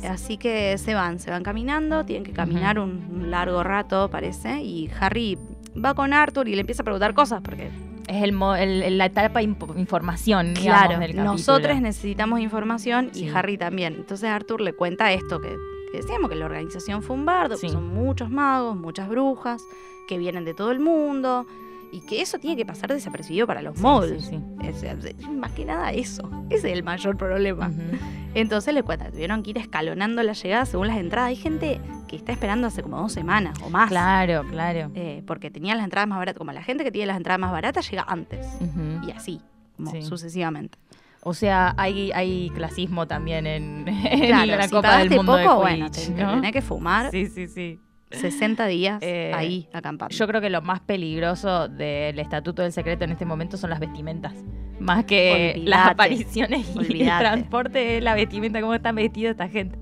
Así 0.09 0.37
que 0.37 0.77
se 0.79 0.95
van, 0.95 1.19
se 1.19 1.31
van 1.31 1.43
caminando, 1.43 2.05
tienen 2.05 2.25
que 2.25 2.33
caminar 2.33 2.79
un, 2.79 3.07
un 3.13 3.31
largo 3.31 3.63
rato, 3.63 4.09
parece, 4.11 4.61
y 4.63 4.91
Harry 5.01 5.39
va 5.83 5.95
con 5.95 6.13
Arthur 6.13 6.49
y 6.49 6.55
le 6.55 6.61
empieza 6.61 6.83
a 6.83 6.85
preguntar 6.85 7.15
cosas 7.15 7.41
porque, 7.43 7.71
Es 8.09 8.23
el, 8.23 8.35
el- 8.59 8.99
la 8.99 9.07
etapa 9.07 9.39
de 9.39 9.45
información, 9.77 10.55
digamos, 10.55 10.87
claro, 10.87 11.01
del 11.01 11.17
nosotros 11.25 11.81
necesitamos 11.81 12.41
información 12.41 13.11
y. 13.15 13.29
Harry 13.29 13.57
también. 13.57 13.95
Entonces 13.95 14.29
Arthur 14.29 14.61
le 14.61 14.73
cuenta 14.75 15.13
esto 15.13 15.41
que, 15.41 15.55
que 15.93 15.99
decíamos, 15.99 16.29
que 16.29 16.37
la 16.37 16.47
organización 16.47 17.03
fue 17.03 17.15
un 17.17 17.25
bardo, 17.25 17.57
que 17.59 17.69
son 17.73 17.87
muchos 17.95 18.29
magos, 18.29 18.77
muchas 18.77 19.09
brujas, 19.09 19.63
que 20.09 20.19
vienen 20.19 20.45
de 20.45 20.53
todo 20.53 20.73
el 20.73 20.81
mundo 20.81 21.47
y 21.93 22.01
que 22.01 22.21
eso 22.23 22.39
tiene 22.39 22.57
que 22.57 22.65
pasar 22.67 22.93
desapercibido 22.93 23.47
para 23.47 23.63
los 23.63 23.77
Sí, 23.77 23.83
mods. 23.83 24.25
sí, 24.25 24.31
sí. 24.31 24.41
Es- 24.67 24.83
es- 24.83 25.29
más 25.29 25.53
que 25.53 25.65
nada 25.65 25.93
eso. 25.93 26.29
Ese 26.51 26.69
es 26.71 26.75
el 26.77 26.83
mayor 26.83 27.17
problema. 27.17 27.71
Entonces 28.35 28.73
le 28.73 28.83
cuentan, 28.83 29.13
tuvieron 29.13 29.43
que 29.43 29.51
ir 29.51 29.59
escalonando 29.59 30.23
la 30.23 30.33
llegada 30.33 30.65
según 30.65 30.87
las 30.89 30.97
entradas. 30.97 31.29
Hay 31.29 31.37
gente 31.37 31.81
que 32.09 32.17
está 32.17 32.33
esperando 32.33 32.67
hace 32.67 32.83
como 32.83 32.97
dos 32.97 33.13
semanas 33.13 33.59
o 33.63 33.69
más. 33.71 33.89
Claro, 33.91 34.43
claro. 34.49 34.91
eh, 34.95 35.23
porque 35.27 35.51
tenían 35.51 35.77
las 35.77 35.85
entradas 35.85 36.09
más 36.09 36.19
baratas. 36.19 36.39
Como 36.39 36.51
la 36.53 36.63
gente 36.63 36.83
que 36.83 36.91
tiene 36.91 37.07
las 37.09 37.17
entradas 37.19 37.39
más 37.41 37.53
baratas 37.53 37.89
llega 37.91 38.05
antes. 38.09 38.47
Y 39.07 39.11
así, 39.11 39.41
como 39.77 39.91
sucesivamente. 40.03 40.79
O 41.25 41.35
sea, 41.35 41.75
hay, 41.77 42.11
hay 42.13 42.51
clasismo 42.51 43.07
también 43.07 43.47
en, 43.47 43.85
en 43.89 44.27
Claro, 44.27 44.57
la 44.57 44.65
si 44.65 44.71
Copa 44.75 44.99
del 44.99 45.11
Mundo 45.11 45.37
de 45.37 45.45
poco, 45.45 45.61
bueno, 45.61 45.87
Quidditch, 45.91 46.09
te, 46.09 46.15
te 46.15 46.23
¿no? 46.25 46.35
tenés 46.35 46.53
que 46.53 46.63
fumar 46.63 47.11
Sí, 47.13 47.27
sí, 47.27 47.47
sí. 47.47 47.79
60 48.13 48.67
días 48.67 49.03
Eh, 49.03 49.33
ahí 49.35 49.69
acampando. 49.73 50.15
Yo 50.15 50.27
creo 50.27 50.41
que 50.41 50.51
lo 50.51 50.63
más 50.63 50.81
peligroso 50.81 51.69
del 51.69 52.19
Estatuto 52.19 52.63
del 52.63 52.73
Secreto 52.73 53.05
en 53.05 53.13
este 53.13 53.25
momento 53.25 53.57
son 53.57 53.71
las 53.71 53.81
vestimentas. 53.81 54.35
Más 54.79 55.05
que 55.05 55.61
las 55.65 55.89
apariciones 55.89 56.67
y 56.89 57.03
el 57.03 57.19
transporte, 57.19 58.01
la 58.01 58.15
vestimenta, 58.15 58.61
cómo 58.61 58.75
están 58.75 58.97
vestida 58.97 59.31
esta 59.31 59.49
gente. 59.49 59.79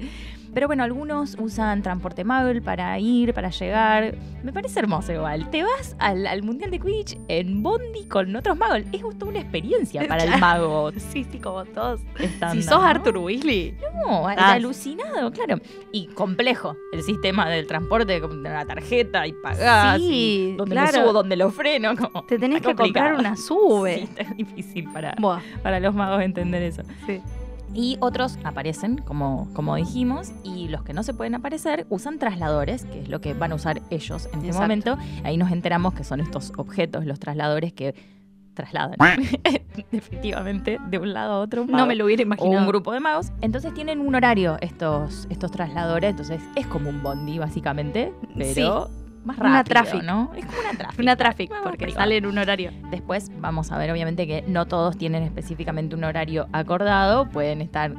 Pero 0.52 0.66
bueno, 0.66 0.82
algunos 0.82 1.36
usan 1.38 1.80
transporte 1.82 2.24
muggle 2.24 2.60
para 2.60 2.98
ir, 2.98 3.32
para 3.34 3.50
llegar. 3.50 4.14
Me 4.42 4.52
parece 4.52 4.80
hermoso 4.80 5.12
igual. 5.12 5.48
Te 5.50 5.62
vas 5.62 5.94
al, 5.98 6.26
al 6.26 6.42
Mundial 6.42 6.70
de 6.72 6.80
Quidditch 6.80 7.16
en 7.28 7.62
Bondi 7.62 8.04
con 8.08 8.34
otros 8.34 8.56
magos. 8.56 8.80
Es 8.92 9.02
justo 9.02 9.26
una 9.26 9.38
experiencia 9.40 10.04
para 10.08 10.24
el 10.24 10.40
mago 10.40 10.90
sí, 10.92 11.24
sí, 11.30 11.38
como 11.38 11.64
todos. 11.66 12.00
estándar, 12.18 12.52
si 12.52 12.62
sos 12.62 12.80
¿no? 12.80 12.86
Arthur 12.86 13.18
Weasley. 13.18 13.76
No, 14.04 14.26
al- 14.26 14.38
Ah. 14.38 14.52
alucinado, 14.54 15.30
claro. 15.30 15.60
Y 15.92 16.06
complejo 16.08 16.76
el 16.92 17.02
sistema 17.02 17.48
del 17.48 17.66
transporte, 17.66 18.20
con 18.20 18.42
la 18.42 18.64
tarjeta 18.64 19.26
y 19.26 19.32
pagás. 19.32 19.98
Sí, 19.98 20.52
y 20.52 20.56
donde 20.56 20.74
claro. 20.74 20.98
lo 20.98 21.04
subo, 21.04 21.12
donde 21.12 21.36
lo 21.36 21.50
freno. 21.50 21.94
Como, 21.96 22.24
Te 22.24 22.38
tenés 22.38 22.60
que 22.62 22.74
comprar 22.74 23.14
una 23.14 23.36
sube. 23.36 23.96
Sí, 24.00 24.02
está 24.18 24.34
difícil 24.34 24.88
para, 24.92 25.14
Buah, 25.18 25.40
para 25.62 25.78
los 25.80 25.94
magos 25.94 26.22
entender 26.22 26.62
eso. 26.62 26.82
sí. 27.06 27.20
Y 27.72 27.96
otros 28.00 28.38
aparecen, 28.44 28.98
como, 28.98 29.48
como 29.54 29.76
dijimos, 29.76 30.32
y 30.42 30.68
los 30.68 30.82
que 30.82 30.92
no 30.92 31.02
se 31.02 31.14
pueden 31.14 31.34
aparecer 31.36 31.86
usan 31.88 32.18
trasladores, 32.18 32.84
que 32.84 33.00
es 33.02 33.08
lo 33.08 33.20
que 33.20 33.32
van 33.34 33.52
a 33.52 33.54
usar 33.54 33.80
ellos 33.90 34.26
en 34.32 34.34
este 34.40 34.46
Exacto. 34.48 34.62
momento. 34.62 34.98
Ahí 35.24 35.36
nos 35.36 35.52
enteramos 35.52 35.94
que 35.94 36.02
son 36.04 36.20
estos 36.20 36.52
objetos, 36.56 37.06
los 37.06 37.20
trasladores 37.20 37.72
que 37.72 37.94
trasladan 38.54 38.96
efectivamente 39.92 40.78
de 40.88 40.98
un 40.98 41.12
lado 41.12 41.34
a 41.34 41.38
otro. 41.38 41.62
un 41.62 41.70
No 41.70 41.86
me 41.86 41.94
lo 41.94 42.04
hubiera 42.04 42.22
o 42.22 42.26
imaginado. 42.26 42.58
un 42.60 42.66
grupo 42.66 42.92
de 42.92 43.00
magos. 43.00 43.30
Entonces 43.40 43.72
tienen 43.74 44.00
un 44.00 44.14
horario 44.14 44.56
estos, 44.60 45.26
estos 45.30 45.50
trasladores, 45.50 46.10
entonces 46.10 46.42
es 46.56 46.66
como 46.66 46.90
un 46.90 47.02
bondi 47.02 47.38
básicamente, 47.38 48.12
pero 48.36 48.90
más 49.24 49.36
rápido, 49.36 49.50
Una 49.54 49.64
traffic. 49.64 50.02
¿no? 50.02 50.32
Es 50.36 50.46
como 50.46 50.58
una 50.60 50.78
traffic. 50.78 51.00
Una 51.00 51.16
traffic, 51.16 51.52
porque 51.62 51.90
sale 51.90 52.16
en 52.16 52.26
un 52.26 52.38
horario. 52.38 52.70
Después 52.90 53.30
vamos 53.40 53.70
a 53.72 53.78
ver 53.78 53.90
obviamente 53.90 54.26
que 54.26 54.42
no 54.46 54.66
todos 54.66 54.96
tienen 54.96 55.22
específicamente 55.24 55.94
un 55.94 56.04
horario 56.04 56.46
acordado, 56.52 57.28
pueden 57.28 57.60
estar 57.60 57.92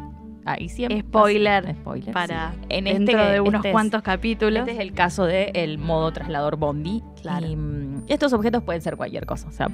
ahí 0.45 0.69
siempre. 0.69 1.01
Spoiler 1.01 1.75
Spoiler, 1.75 2.11
para 2.13 2.53
sí. 2.53 2.57
en 2.69 2.85
dentro 2.85 3.19
este, 3.19 3.31
de 3.33 3.39
unos 3.41 3.53
este 3.55 3.67
es- 3.69 3.73
cuantos 3.73 4.01
capítulos. 4.01 4.59
este 4.61 4.71
es 4.71 4.79
el 4.79 4.93
caso 4.93 5.25
del 5.25 5.77
modo 5.77 6.11
traslador 6.11 6.55
Bondi. 6.57 7.03
Claro. 7.21 7.45
Y 7.45 7.55
mm, 7.55 8.03
estos 8.07 8.33
objetos 8.33 8.63
pueden 8.63 8.81
ser 8.81 8.97
cualquier 8.97 9.25
cosa. 9.27 9.47
O 9.47 9.51
sea, 9.51 9.67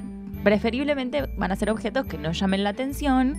preferiblemente 0.44 1.28
van 1.36 1.52
a 1.52 1.56
ser 1.56 1.70
objetos 1.70 2.06
que 2.06 2.18
no 2.18 2.32
llamen 2.32 2.64
la 2.64 2.70
atención 2.70 3.36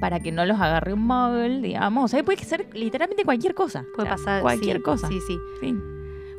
para 0.00 0.20
que 0.20 0.32
no 0.32 0.46
los 0.46 0.58
agarre 0.60 0.92
un 0.94 1.06
muggle, 1.06 1.60
digamos. 1.60 2.04
O 2.04 2.08
sea, 2.08 2.22
puede 2.22 2.38
ser 2.44 2.68
literalmente 2.72 3.24
cualquier 3.24 3.54
cosa. 3.54 3.84
Puede 3.94 4.08
O 4.08 4.16
sea, 4.16 4.24
pasar 4.24 4.42
cualquier 4.42 4.76
sí, 4.78 4.82
cosa. 4.82 5.08
Sí, 5.08 5.18
sí. 5.26 5.36
Sí. 5.60 5.74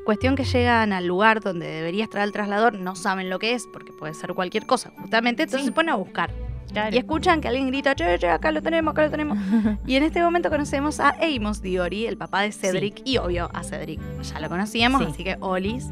Cuestión 0.06 0.36
que 0.36 0.44
llegan 0.44 0.94
al 0.94 1.06
lugar 1.06 1.42
donde 1.42 1.68
debería 1.68 2.04
estar 2.06 2.22
el 2.24 2.32
traslador, 2.32 2.74
no 2.74 2.96
saben 2.96 3.30
lo 3.30 3.38
que 3.40 3.54
es, 3.54 3.68
porque 3.72 3.92
puede 3.94 4.14
ser 4.14 4.34
cualquier 4.34 4.66
cosa, 4.66 4.92
justamente, 5.00 5.44
entonces 5.44 5.62
Sí. 5.62 5.68
se 5.68 5.72
ponen 5.74 5.90
a 5.94 5.96
buscar. 5.96 6.32
Claro. 6.72 6.96
Y 6.96 7.00
escuchan 7.00 7.42
que 7.42 7.50
alguien 7.50 7.68
grita, 7.68 7.94
che, 7.96 8.18
che, 8.18 8.30
acá 8.30 8.52
lo 8.52 8.62
tenemos, 8.62 8.94
acá 8.94 9.04
lo 9.04 9.12
tenemos. 9.12 9.38
y 9.86 9.96
en 9.96 10.04
este 10.04 10.22
momento 10.22 10.50
conocemos 10.50 11.00
a 11.02 11.16
Amos 11.22 11.62
Diori, 11.62 12.06
el 12.08 12.18
papá 12.18 12.42
de 12.42 12.52
Cedric, 12.54 13.02
y 13.06 13.18
obvio 13.18 13.50
a 13.54 13.64
Cedric. 13.64 14.00
Ya 14.22 14.40
lo 14.40 14.48
conocíamos, 14.50 15.02
Sí. 15.04 15.08
así 15.12 15.24
que 15.24 15.38
Olis. 15.42 15.90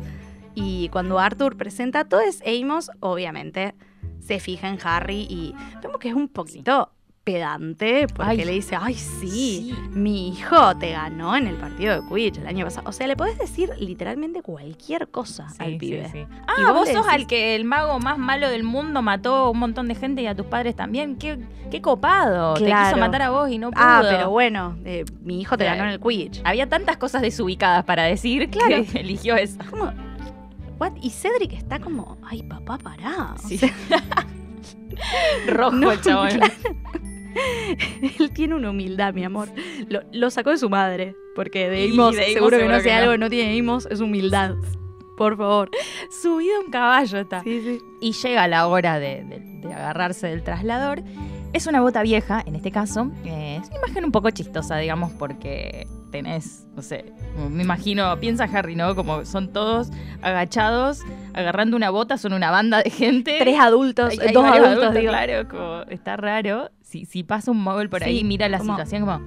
Y 0.56 0.90
cuando 0.90 1.20
Arthur 1.20 1.56
presenta 1.58 2.06
todo 2.06 2.22
es 2.22 2.42
Amos, 2.48 2.92
obviamente 3.02 3.76
se 4.22 4.40
fija 4.40 4.70
en 4.70 4.80
Harry 4.84 5.28
y 5.30 5.54
vemos 5.82 5.98
que 6.00 6.10
es 6.10 6.16
un 6.16 6.28
poquito 6.30 6.92
pedante, 7.32 8.08
porque 8.08 8.32
Ay. 8.32 8.44
le 8.46 8.52
dice, 8.54 8.76
ay, 8.80 8.96
sí, 8.96 9.30
Sí. 9.30 9.76
mi 9.92 10.30
hijo 10.30 10.76
te 10.78 10.92
ganó 10.94 11.36
en 11.36 11.46
el 11.48 11.56
partido 11.58 11.94
de 12.02 12.08
Quidditch 12.08 12.38
el 12.40 12.48
año 12.48 12.66
pasado. 12.66 12.90
O 12.90 12.92
sea, 12.92 13.06
le 13.06 13.16
podés 13.16 13.38
decir 13.38 13.70
literalmente 13.80 14.42
cualquier 14.42 15.08
cosa 15.10 15.48
Sí, 15.50 15.58
al 15.60 15.78
pibe. 15.78 16.10
sí. 16.12 16.20
Y 16.20 16.26
Ah, 16.48 16.72
vos 16.72 16.88
sos 16.90 17.06
decís- 17.06 17.14
al 17.14 17.28
que 17.28 17.56
el 17.56 17.66
mago 17.66 18.00
más 18.00 18.18
malo 18.18 18.50
del 18.50 18.64
mundo 18.64 19.02
mató 19.04 19.52
un 19.52 19.60
montón 19.60 19.88
de 19.88 19.94
gente 19.96 20.24
y 20.24 20.28
a 20.28 20.34
tus 20.36 20.48
padres 20.48 20.76
también. 20.76 21.18
Qué, 21.18 21.38
qué 21.70 21.82
copado. 21.84 22.56
Te 22.56 22.66
Claro. 22.66 22.86
quiso 22.96 22.98
matar 23.00 23.22
a 23.22 23.30
vos 23.30 23.50
y 23.52 23.60
no 23.60 23.70
pudo. 23.70 23.84
Ah, 23.84 24.02
pero 24.10 24.32
bueno, 24.32 24.76
eh, 24.86 25.06
mi 25.22 25.40
hijo 25.42 25.56
te 25.56 25.66
Claro. 25.66 25.78
ganó 25.78 25.90
en 25.90 25.94
el 25.96 26.00
Quidditch. 26.02 26.42
Había 26.46 26.68
tantas 26.68 26.98
cosas 26.98 27.22
desubicadas 27.22 27.86
para 27.86 28.04
decir 28.04 28.50
Claro. 28.50 28.84
que 28.92 29.00
eligió. 29.02 29.36
What? 30.80 30.94
Y 31.02 31.10
Cedric 31.12 31.54
está 31.54 31.78
como, 31.80 32.18
ay, 32.28 32.42
papá, 32.42 32.78
pará. 32.78 33.36
O 33.36 33.48
sea, 33.48 33.70
Rojo 35.48 35.72
No, 35.76 35.92
el 35.92 36.02
chabón. 36.02 36.30
claro. 36.30 36.54
él 38.20 38.32
tiene 38.32 38.56
una 38.56 38.70
humildad, 38.72 39.14
mi 39.14 39.24
amor. 39.24 39.50
Lo, 39.88 40.02
lo 40.12 40.30
sacó 40.30 40.50
de 40.52 40.58
su 40.58 40.70
madre, 40.70 41.16
porque 41.36 41.70
de 41.70 41.86
Amos 41.92 42.16
seguro 42.16 42.58
que 42.58 42.68
no 42.68 42.80
sea 42.80 42.98
algo 43.00 43.12
que 43.14 43.18
no 43.18 43.30
tiene 43.30 43.58
Amos, 43.60 43.86
es 43.90 44.00
humildad. 44.02 44.56
Por 45.18 45.36
favor. 45.38 45.70
Subido 46.10 46.58
a 46.58 46.60
un 46.66 46.72
caballo 46.72 47.20
está. 47.20 47.44
Sí, 47.44 47.62
sí. 47.62 47.80
Y 48.00 48.14
llega 48.14 48.48
la 48.48 48.68
hora 48.68 49.00
de, 49.00 49.24
de- 49.26 49.50
de 49.68 49.74
agarrarse 49.74 50.28
del 50.28 50.44
traslador. 50.44 51.02
Es 51.52 51.68
una 51.68 51.82
bota 51.82 52.02
vieja, 52.04 52.42
en 52.46 52.56
este 52.56 52.72
caso. 52.72 53.12
Eh, 53.26 53.60
es 53.62 53.68
una 53.70 53.78
imagen 53.80 54.06
un 54.06 54.12
poco 54.14 54.30
chistosa, 54.30 54.78
digamos, 54.78 55.12
porque 55.14 55.88
tenés, 56.12 56.66
no 56.76 56.82
sé, 56.82 57.12
me 57.52 57.62
imagino, 57.64 58.18
piensa 58.20 58.46
Harry, 58.46 58.76
¿no? 58.76 58.96
Como 58.96 59.26
son 59.26 59.52
todos 59.52 59.90
agachados, 60.22 61.02
agarrando 61.34 61.76
una 61.76 61.90
bota, 61.90 62.18
son 62.18 62.34
una 62.34 62.50
banda 62.52 62.82
de 62.82 62.90
gente. 62.90 63.38
Tres 63.40 63.60
adultos, 63.60 64.12
Hay- 64.12 64.28
hay 64.28 64.34
dos 64.34 64.46
adultos, 64.46 64.94
digo. 64.94 65.12
claro, 65.12 65.48
como 65.50 65.82
está 65.90 66.16
raro. 66.18 66.70
Si, 66.90 67.06
si 67.06 67.24
pasa 67.24 67.52
un 67.52 67.62
móvil 67.62 67.88
por 67.90 68.02
Sí, 68.02 68.10
ahí, 68.10 68.24
mira 68.24 68.50
la 68.50 68.58
como- 68.58 68.74
situación 68.74 69.02
como... 69.06 69.22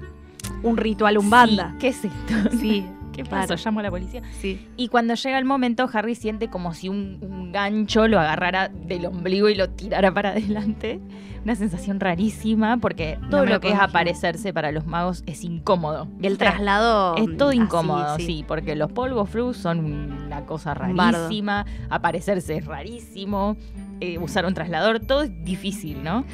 Un 0.64 0.76
ritual, 0.76 1.18
un 1.18 1.30
banda. 1.30 1.70
sí, 1.72 1.78
¿Qué 1.78 1.88
es 1.88 2.04
esto? 2.04 2.50
Sí, 2.60 2.84
¿Qué 3.12 3.24
pasó? 3.24 3.48
Claro. 3.48 3.62
Llamo 3.64 3.80
a 3.80 3.82
la 3.84 3.90
policía. 3.90 4.22
sí. 4.40 4.66
Y 4.76 4.88
cuando 4.88 5.14
llega 5.14 5.38
el 5.38 5.44
momento, 5.44 5.88
Harry 5.92 6.14
siente 6.14 6.48
como 6.48 6.72
si 6.74 6.88
un, 6.88 7.18
un 7.20 7.52
gancho 7.52 8.08
lo 8.08 8.18
agarrara 8.18 8.68
del 8.68 9.04
ombligo 9.06 9.48
y 9.50 9.54
lo 9.54 9.68
tirara 9.70 10.12
para 10.12 10.30
adelante. 10.30 10.98
Una 11.44 11.54
sensación 11.56 11.98
rarísima, 12.00 12.76
porque 12.78 13.18
todo 13.28 13.44
lo 13.44 13.58
que 13.60 13.70
es 13.72 13.78
aparecerse 13.78 14.52
para 14.54 14.70
los 14.72 14.86
magos 14.86 15.24
es 15.26 15.42
incómodo. 15.44 16.06
Y 16.20 16.26
el 16.28 16.38
traslado. 16.38 17.16
Es 17.16 17.36
todo 17.36 17.48
así, 17.50 17.58
incómodo, 17.58 18.16
sí. 18.16 18.44
porque 18.46 18.76
los 18.76 18.90
polvos 18.92 19.28
flus 19.28 19.56
son 19.56 19.84
una 20.26 20.46
cosa 20.46 20.72
bardo. 20.74 20.94
rarísima, 21.24 21.66
aparecerse 21.90 22.56
es 22.58 22.64
rarísimo, 22.64 23.56
eh, 24.02 24.18
usar 24.18 24.44
un 24.46 24.54
traslador, 24.54 25.00
todo 25.00 25.22
es 25.22 25.44
difícil, 25.44 26.02
¿no? 26.02 26.24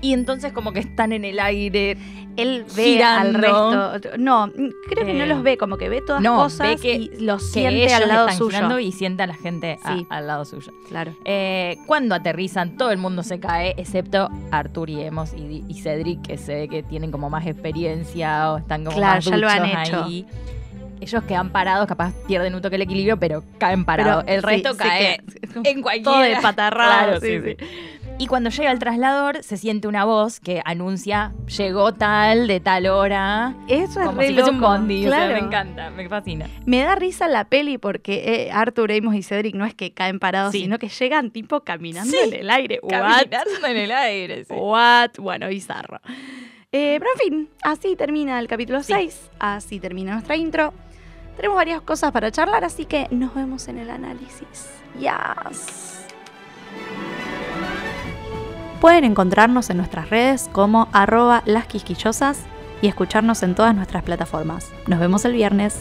y 0.00 0.12
entonces 0.12 0.52
como 0.52 0.72
que 0.72 0.80
están 0.80 1.12
en 1.12 1.24
el 1.24 1.38
aire, 1.40 1.96
Él 2.36 2.64
ve 2.76 2.84
Girando. 2.84 3.28
al 3.38 3.92
resto. 3.92 4.16
No, 4.18 4.50
creo 4.88 5.04
que 5.06 5.12
no 5.14 5.24
Eh, 5.24 5.26
los 5.26 5.42
ve, 5.42 5.58
como 5.58 5.76
que 5.76 5.88
ve 5.88 6.00
todas 6.00 6.22
no, 6.22 6.36
cosas 6.36 6.68
ve 6.68 6.76
que- 6.76 6.94
y 6.94 7.10
los 7.20 7.42
siente 7.50 7.92
al 7.92 8.08
lado 8.08 8.28
están 8.28 8.38
suyo. 8.38 8.78
y 8.78 8.90
siente 8.92 9.22
a 9.22 9.26
la 9.26 9.34
gente 9.34 9.78
a- 9.84 9.98
al 10.08 10.26
lado 10.26 10.44
suyo. 10.44 10.72
Claro. 10.88 11.14
Eh, 11.24 11.76
cuando 11.86 12.14
aterrizan, 12.14 12.76
todo 12.78 12.90
el 12.90 12.98
mundo 12.98 13.22
se 13.22 13.38
cae, 13.38 13.74
excepto 13.76 14.28
Arthur 14.50 14.88
y 14.90 15.00
Emos 15.02 15.34
y, 15.34 15.64
y 15.68 15.74
Cedric, 15.82 16.22
que 16.22 16.38
se 16.38 16.54
ve 16.54 16.68
que 16.68 16.82
tienen 16.82 17.10
como 17.10 17.28
más 17.28 17.46
experiencia 17.46 18.52
o 18.52 18.58
están 18.58 18.84
como 18.84 18.96
Claro, 18.96 19.16
más 19.16 19.24
ya 19.26 19.36
lo 19.36 19.48
han 19.48 19.66
hecho. 19.66 20.04
ahí. 20.04 20.26
Ellos 21.02 21.24
quedan 21.24 21.50
parados, 21.50 21.86
capaz 21.88 22.12
pierden 22.28 22.54
un 22.54 22.62
toque 22.62 22.76
el 22.76 22.82
equilibrio, 22.82 23.16
pero 23.18 23.42
caen 23.58 23.84
parados. 23.84 24.22
Pero 24.24 24.36
el 24.36 24.42
resto 24.42 24.72
sí, 24.72 24.78
cae 24.78 25.20
en 25.64 25.82
cualquier 25.82 26.04
todo 26.04 26.20
de 26.20 26.36
patarrado, 26.40 27.18
Claro, 27.18 27.20
sí, 27.20 27.40
sí, 27.40 27.40
sí. 27.42 27.56
sí. 27.58 27.66
Y 28.18 28.26
cuando 28.28 28.50
llega 28.50 28.70
el 28.70 28.78
traslador, 28.78 29.42
se 29.42 29.56
siente 29.56 29.88
una 29.88 30.04
voz 30.04 30.38
que 30.38 30.62
anuncia 30.64 31.32
llegó 31.58 31.92
tal 31.92 32.46
de 32.46 32.60
tal 32.60 32.86
hora. 32.86 33.54
Eso 33.66 33.98
es 34.00 34.06
Como 34.06 34.20
re 34.20 34.28
si 34.28 34.34
fuese 34.34 34.50
un 34.50 34.60
loco. 34.60 34.72
o 34.74 34.86
sea, 35.10 35.26
me 35.28 35.38
encanta, 35.38 35.90
me 35.90 36.08
fascina. 36.08 36.46
Me 36.64 36.82
da 36.82 36.94
risa 36.94 37.26
la 37.26 37.46
peli 37.46 37.78
porque 37.78 38.44
eh, 38.46 38.52
Arthur, 38.52 38.92
Amos 38.92 39.16
y 39.16 39.22
Cedric 39.24 39.56
no 39.56 39.64
es 39.64 39.74
que 39.74 39.92
caen 39.92 40.20
parados, 40.20 40.52
Sí. 40.52 40.60
sino 40.60 40.78
que 40.78 40.88
llegan 40.88 41.30
tipo 41.32 41.62
caminando 41.62 42.12
Sí. 42.12 42.18
en 42.22 42.34
el 42.34 42.50
aire. 42.50 42.78
What? 42.82 42.90
Caminando 42.92 43.66
en 43.66 43.76
el 43.76 43.90
aire. 43.90 44.44
sí. 44.44 44.54
What? 44.54 45.10
Bueno, 45.18 45.48
bizarro. 45.48 46.00
Eh, 46.70 46.98
pero 47.00 47.10
en 47.14 47.18
fin, 47.32 47.48
así 47.62 47.96
termina 47.96 48.38
el 48.38 48.46
capítulo 48.46 48.82
6, 48.84 49.30
así 49.40 49.80
termina 49.80 50.12
nuestra 50.12 50.36
intro. 50.36 50.72
Tenemos 51.36 51.56
varias 51.56 51.80
cosas 51.82 52.12
para 52.12 52.30
charlar, 52.30 52.64
así 52.64 52.84
que 52.84 53.08
nos 53.10 53.34
vemos 53.34 53.68
en 53.68 53.78
el 53.78 53.90
análisis. 53.90 54.70
Yes. 54.98 56.06
Pueden 58.80 59.04
encontrarnos 59.04 59.70
en 59.70 59.76
nuestras 59.76 60.10
redes 60.10 60.50
como 60.52 60.88
arroba 60.92 61.42
y 62.82 62.88
escucharnos 62.88 63.42
en 63.42 63.54
todas 63.54 63.74
nuestras 63.74 64.02
plataformas. 64.02 64.70
Nos 64.86 64.98
vemos 64.98 65.24
el 65.24 65.32
viernes. 65.32 65.78